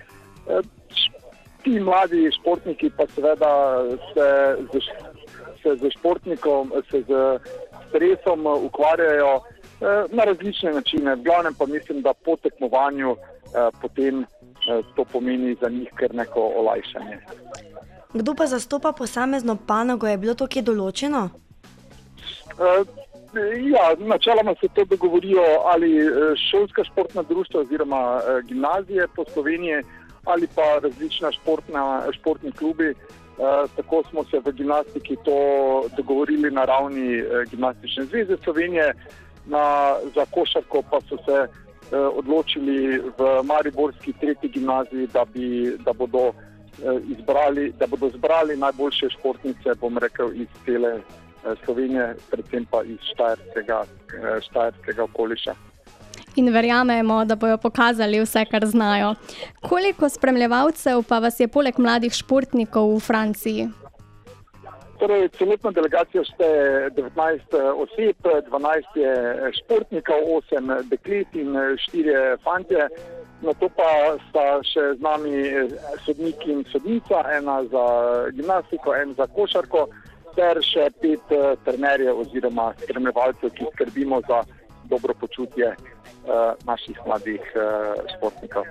Ti 1.63 1.81
mladi 1.81 2.31
športniki 2.41 2.91
pa 2.97 3.07
seveda 3.07 3.85
se 4.15 4.57
z, 4.73 4.81
se 5.63 5.77
z 5.77 5.91
športnikom, 5.99 6.73
se 6.91 7.03
z 7.03 7.39
stresom 7.89 8.47
ukvarjajo 8.47 9.41
na 10.13 10.25
različne 10.25 10.73
načine. 10.73 11.15
V 11.15 11.23
glavnem 11.23 11.55
pa 11.59 11.67
mislim, 11.67 12.03
da 12.03 12.15
po 12.15 12.37
tekmovanju 12.37 13.11
eh, 13.11 13.71
potem 13.83 14.23
eh, 14.23 14.27
to 14.97 15.05
pomeni 15.05 15.57
za 15.61 15.69
njih 15.69 15.89
kar 15.95 16.15
neko 16.15 16.41
olajšanje. 16.57 17.19
Kdo 18.15 18.35
pa 18.35 18.47
zastopa 18.47 18.93
posamezno 18.93 19.57
panogo, 19.67 20.07
je 20.07 20.19
bilo 20.19 20.35
to 20.35 20.47
kje 20.47 20.63
določeno? 20.63 21.29
Uh, 22.59 22.83
ja, 23.71 23.95
načeloma 23.99 24.55
se 24.61 24.69
to 24.75 24.85
dogovorijo 24.85 25.43
ali 25.73 25.91
šolska 26.51 26.85
športna 26.85 27.23
društva 27.23 27.61
oziroma 27.61 28.03
uh, 28.17 28.41
gimnazije 28.47 29.07
po 29.17 29.25
Sloveniji 29.33 29.83
ali 30.25 30.49
pa 30.55 30.79
različna 30.83 31.33
športna, 31.33 32.13
športni 32.13 32.53
klubi. 32.53 32.91
Uh, 32.91 33.71
tako 33.77 34.03
smo 34.11 34.25
se 34.25 34.41
v 34.45 34.53
gimnastiki 34.53 35.17
to 35.25 35.39
dogovorili 35.97 36.51
na 36.51 36.65
ravni 36.65 37.23
uh, 37.23 37.51
Gimnastične 37.51 38.05
zveze 38.05 38.37
Slovenije, 38.45 38.93
na, 39.47 39.95
za 40.15 40.27
košarko 40.31 40.83
pa 40.91 41.01
so 41.09 41.17
se 41.25 41.39
uh, 41.41 42.19
odločili 42.19 42.99
v 42.99 43.43
Mariborski 43.45 44.13
tretji 44.13 44.49
gimnaziji, 44.49 45.07
da, 45.07 45.25
bi, 45.25 45.77
da 45.85 45.93
bodo 45.93 46.33
izbrali, 47.09 47.73
da 47.79 47.87
bodo 47.87 48.09
zbrali 48.09 48.57
najboljše 48.57 49.09
športnice, 49.19 49.75
bom 49.81 49.99
rekel, 49.99 50.33
iz 50.35 50.49
cele 50.65 51.01
Slovenije, 51.65 52.15
predvsem 52.31 52.67
pa 52.71 52.83
iz 52.83 52.99
Štajerskega, 53.13 53.85
Štajerskega 54.51 55.05
okoliša. 55.05 55.55
In 56.37 56.53
verjamemo, 56.53 57.25
da 57.25 57.37
bodo 57.37 57.57
pokazali 57.57 58.21
vse, 58.21 58.45
kar 58.51 58.67
znajo. 58.67 59.15
Koliko 59.61 60.09
spremljevalcev 60.09 61.03
pa 61.09 61.19
vas 61.19 61.41
je 61.41 61.49
poleg 61.49 61.79
mladih 61.79 62.13
športnikov 62.13 62.95
v 62.97 63.01
Franciji? 63.01 63.69
Torej, 65.01 65.29
celotna 65.39 65.71
delegacija 65.71 66.23
šteje 66.25 66.91
19 66.91 67.57
oseb, 67.83 68.17
12 68.51 69.01
je 69.01 69.13
športnikov, 69.63 70.29
8 70.53 70.83
deklet 70.93 71.35
in 71.41 71.57
4 71.57 72.37
fantje. 72.45 72.89
Na 73.41 73.55
to 73.57 73.71
pa 73.73 74.21
sta 74.29 74.61
še 74.69 74.83
z 74.99 75.01
nami 75.01 75.33
sodnik 76.05 76.45
in 76.45 76.61
sodnica, 76.69 77.25
ena 77.33 77.63
za 77.73 77.85
gimnastiko, 78.37 78.93
en 78.93 79.15
za 79.17 79.25
košarko, 79.33 79.87
ter 80.37 80.61
še 80.65 80.91
pet 81.01 81.33
trenerjev 81.65 82.21
oziroma 82.21 82.71
spremljevalcev, 82.83 83.55
ki 83.57 83.71
skrbimo 83.73 84.21
za 84.29 84.43
dobro 84.91 85.15
počutje 85.15 85.73
uh, 85.73 86.53
naših 86.67 86.99
mladih 87.07 87.41
uh, 87.55 87.97
športnikov. 88.17 88.69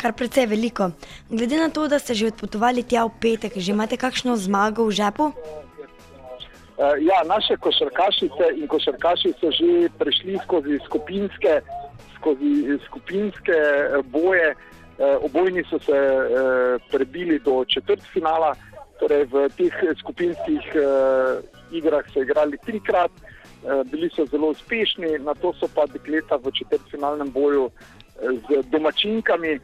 Kar 0.00 0.12
precej 0.12 0.48
veliko. 0.50 0.90
Glede 1.30 1.60
na 1.60 1.68
to, 1.70 1.86
da 1.88 1.98
ste 1.98 2.16
že 2.16 2.32
odpotovali 2.32 2.82
tja 2.82 3.04
v 3.06 3.14
petek, 3.20 3.56
že 3.56 3.72
imate 3.72 3.96
kakšno 4.00 4.36
zmago 4.36 4.88
v 4.88 4.96
žepu? 4.96 5.30
Uh, 6.74 6.98
ja, 6.98 7.22
naše 7.22 7.56
košarkašice 7.56 8.58
in 8.58 8.66
košarkaši 8.66 9.36
so 9.38 9.52
že 9.54 9.88
prešli 9.94 10.40
skozi 10.42 10.80
skupinske, 10.84 11.62
skozi 12.24 12.78
skupinske 12.86 13.52
boje. 14.04 14.54
Uh, 14.94 15.24
obojni 15.26 15.64
so 15.66 15.78
se 15.78 15.92
uh, 15.92 16.82
prebili 16.90 17.38
do 17.38 17.64
četrtfinala, 17.64 18.54
torej 19.00 19.24
v 19.26 19.48
teh 19.56 19.74
skupinskih 19.98 20.62
igrah 21.74 22.06
so 22.14 22.22
igrali 22.22 22.58
trikrat, 22.62 23.10
bili 23.90 24.06
so 24.14 24.22
zelo 24.30 24.52
uspešni, 24.54 25.18
na 25.18 25.34
to 25.34 25.50
so 25.58 25.66
pa 25.74 25.86
dekleta 25.90 26.36
v 26.36 26.52
četrtfinalnem 26.54 27.32
boju 27.32 27.70
z 28.22 28.62
domačinkami. 28.70 29.58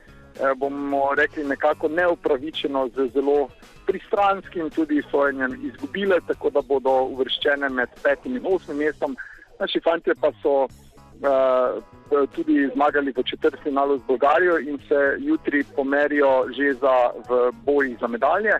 bomo 0.56 1.14
rekli, 1.14 1.44
nekako 1.44 1.88
neupravičeno, 1.88 2.88
z 2.88 3.10
zelo 3.14 3.48
pristranskim 3.86 4.70
tudi 4.70 5.02
sojenjem 5.10 5.60
izgubile, 5.62 6.18
tako 6.26 6.50
da 6.50 6.62
bodo 6.62 6.90
uvrščene 7.14 7.68
med 7.68 7.88
petim 8.02 8.36
in 8.36 8.46
osmim 8.46 8.76
mestom. 8.76 9.16
Naši 9.60 9.80
fanti 9.84 10.10
pa 10.20 10.32
so 10.42 10.66
uh, 11.20 12.26
tudi 12.34 12.68
zmagali 12.74 13.12
v 13.12 13.22
četrtfinalu 13.22 13.98
z 13.98 14.02
Bolgarijo 14.06 14.58
in 14.58 14.78
se 14.88 15.16
jutri 15.18 15.64
pomerijo 15.76 16.46
že 16.56 16.74
za, 16.74 17.10
v 17.28 17.52
bojih 17.64 17.98
za 18.00 18.06
medalje 18.06 18.52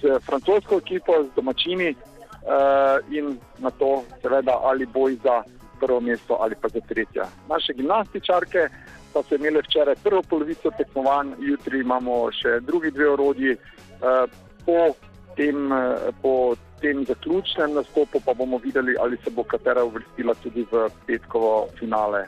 z 0.00 0.18
francosko 0.26 0.76
ekipo, 0.76 1.12
z 1.24 1.28
domačini 1.36 1.94
uh, 1.94 3.14
in 3.14 3.38
na 3.58 3.70
to 3.70 4.02
seveda 4.22 4.58
ali 4.62 4.86
boj 4.86 5.16
za 5.24 5.42
prvo 5.80 6.00
mesto 6.00 6.36
ali 6.40 6.54
pa 6.54 6.68
za 6.68 6.80
tretje. 6.80 7.22
Naše 7.48 7.72
gimnastičarke 7.72 8.68
pa 9.12 9.22
so 9.22 9.34
imele 9.34 9.60
včeraj 9.60 9.94
prvo 10.02 10.22
polovico 10.22 10.70
tekmovanj, 10.70 11.34
jutri 11.38 11.80
imamo 11.80 12.32
še 12.32 12.60
drugi 12.60 12.90
dve 12.90 13.10
orodji. 13.10 13.56
Uh, 14.02 14.24
po, 14.66 14.94
tem, 15.36 15.72
uh, 15.72 16.08
po 16.22 16.54
tem 16.82 17.04
zaključnem 17.06 17.74
nastopu 17.74 18.20
pa 18.24 18.34
bomo 18.34 18.58
videli, 18.58 18.96
ali 19.00 19.16
se 19.24 19.30
bo 19.30 19.44
katera 19.44 19.84
uvrstila 19.84 20.34
tudi 20.42 20.66
v 20.72 20.88
petkovo 21.06 21.68
finale. 21.78 22.26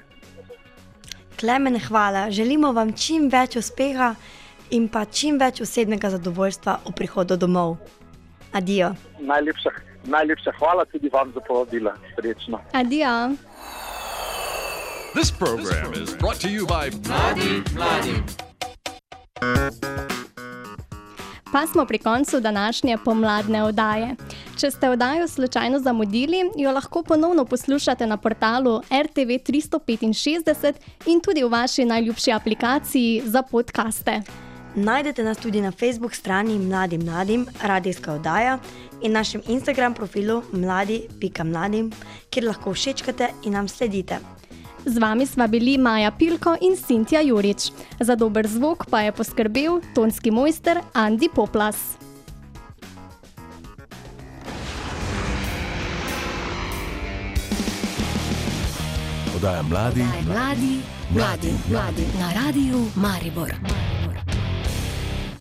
Klemen, 1.40 1.81
hvala. 1.88 2.31
Želimo 2.31 2.73
vam 2.73 2.93
čim 2.93 3.29
več 3.29 3.57
uspeha 3.57 4.14
in 4.71 4.88
pa 4.88 5.05
čim 5.05 5.38
več 5.38 5.61
osebnega 5.61 6.11
zadovoljstva 6.14 6.79
v 6.87 6.95
prihodu 6.97 7.37
domov. 7.37 7.77
Adijo. 8.55 8.95
Najlepša, 9.19 9.71
najlepša 10.07 10.53
hvala 10.59 10.85
tudi 10.93 11.11
vam 11.12 11.33
za 11.35 11.40
povabilo. 11.49 11.93
Srečno. 12.14 12.62
Adijo. 12.73 13.35
This 15.14 15.31
program 15.31 15.93
is 15.95 16.14
brought 16.14 16.40
to 16.40 16.49
you 16.49 16.67
by 16.67 16.90
Mladi, 17.07 17.62
Mladi. 17.75 18.14
Pa 21.55 21.67
smo 21.67 21.85
pri 21.87 21.99
koncu 21.99 22.40
današnje 22.40 22.99
pomladne 23.05 23.62
oddaje. 23.62 24.17
Če 24.61 24.71
ste 24.71 24.88
oddajo 24.90 25.29
slučajno 25.29 25.79
zamudili, 25.79 26.37
jo 26.57 26.73
lahko 26.73 27.03
ponovno 27.03 27.45
poslušate 27.45 28.07
na 28.07 28.17
portalu 28.17 28.81
RTV 28.81 29.38
365 29.47 30.73
in 31.07 31.21
tudi 31.21 31.45
v 31.45 31.49
vaši 31.49 31.85
najljubši 31.85 32.33
aplikaciji 32.33 33.23
za 33.25 33.43
podkaste. 33.43 34.23
Najdete 34.75 35.25
nas 35.25 35.38
tudi 35.38 35.61
na 35.61 35.71
Facebook 35.71 36.14
strani 36.14 36.59
Mladim 36.59 37.05
Mladim, 37.05 37.47
radijska 37.62 38.12
oddaja 38.12 38.59
in 39.03 39.12
našem 39.12 39.43
Instagram 39.49 39.95
profilu 39.95 40.43
mladi.mladim, 40.53 41.93
kjer 42.31 42.45
lahko 42.45 42.75
všečkate 42.75 43.29
in 43.45 43.53
nam 43.53 43.69
sledite. 43.69 44.19
Z 44.85 44.99
vami 45.01 45.27
sva 45.27 45.47
bili 45.49 45.79
Maja 45.79 46.11
Pilko 46.12 46.57
in 46.61 46.77
Cintja 46.77 47.20
Jurič. 47.25 47.73
Za 48.01 48.14
dober 48.16 48.44
zvok 48.47 48.85
pa 48.90 49.01
je 49.01 49.12
poskrbel 49.12 49.81
tonski 49.94 50.31
mojster 50.31 50.81
Andi 50.92 51.29
Poplas. 51.33 51.97
Oddaja 59.37 59.62
mladi, 59.62 60.05
Mladi, 60.29 60.75
mladi, 61.11 61.53
mladi 61.70 62.07
na 62.20 62.29
radiju 62.33 62.87
Maribor. 62.97 63.53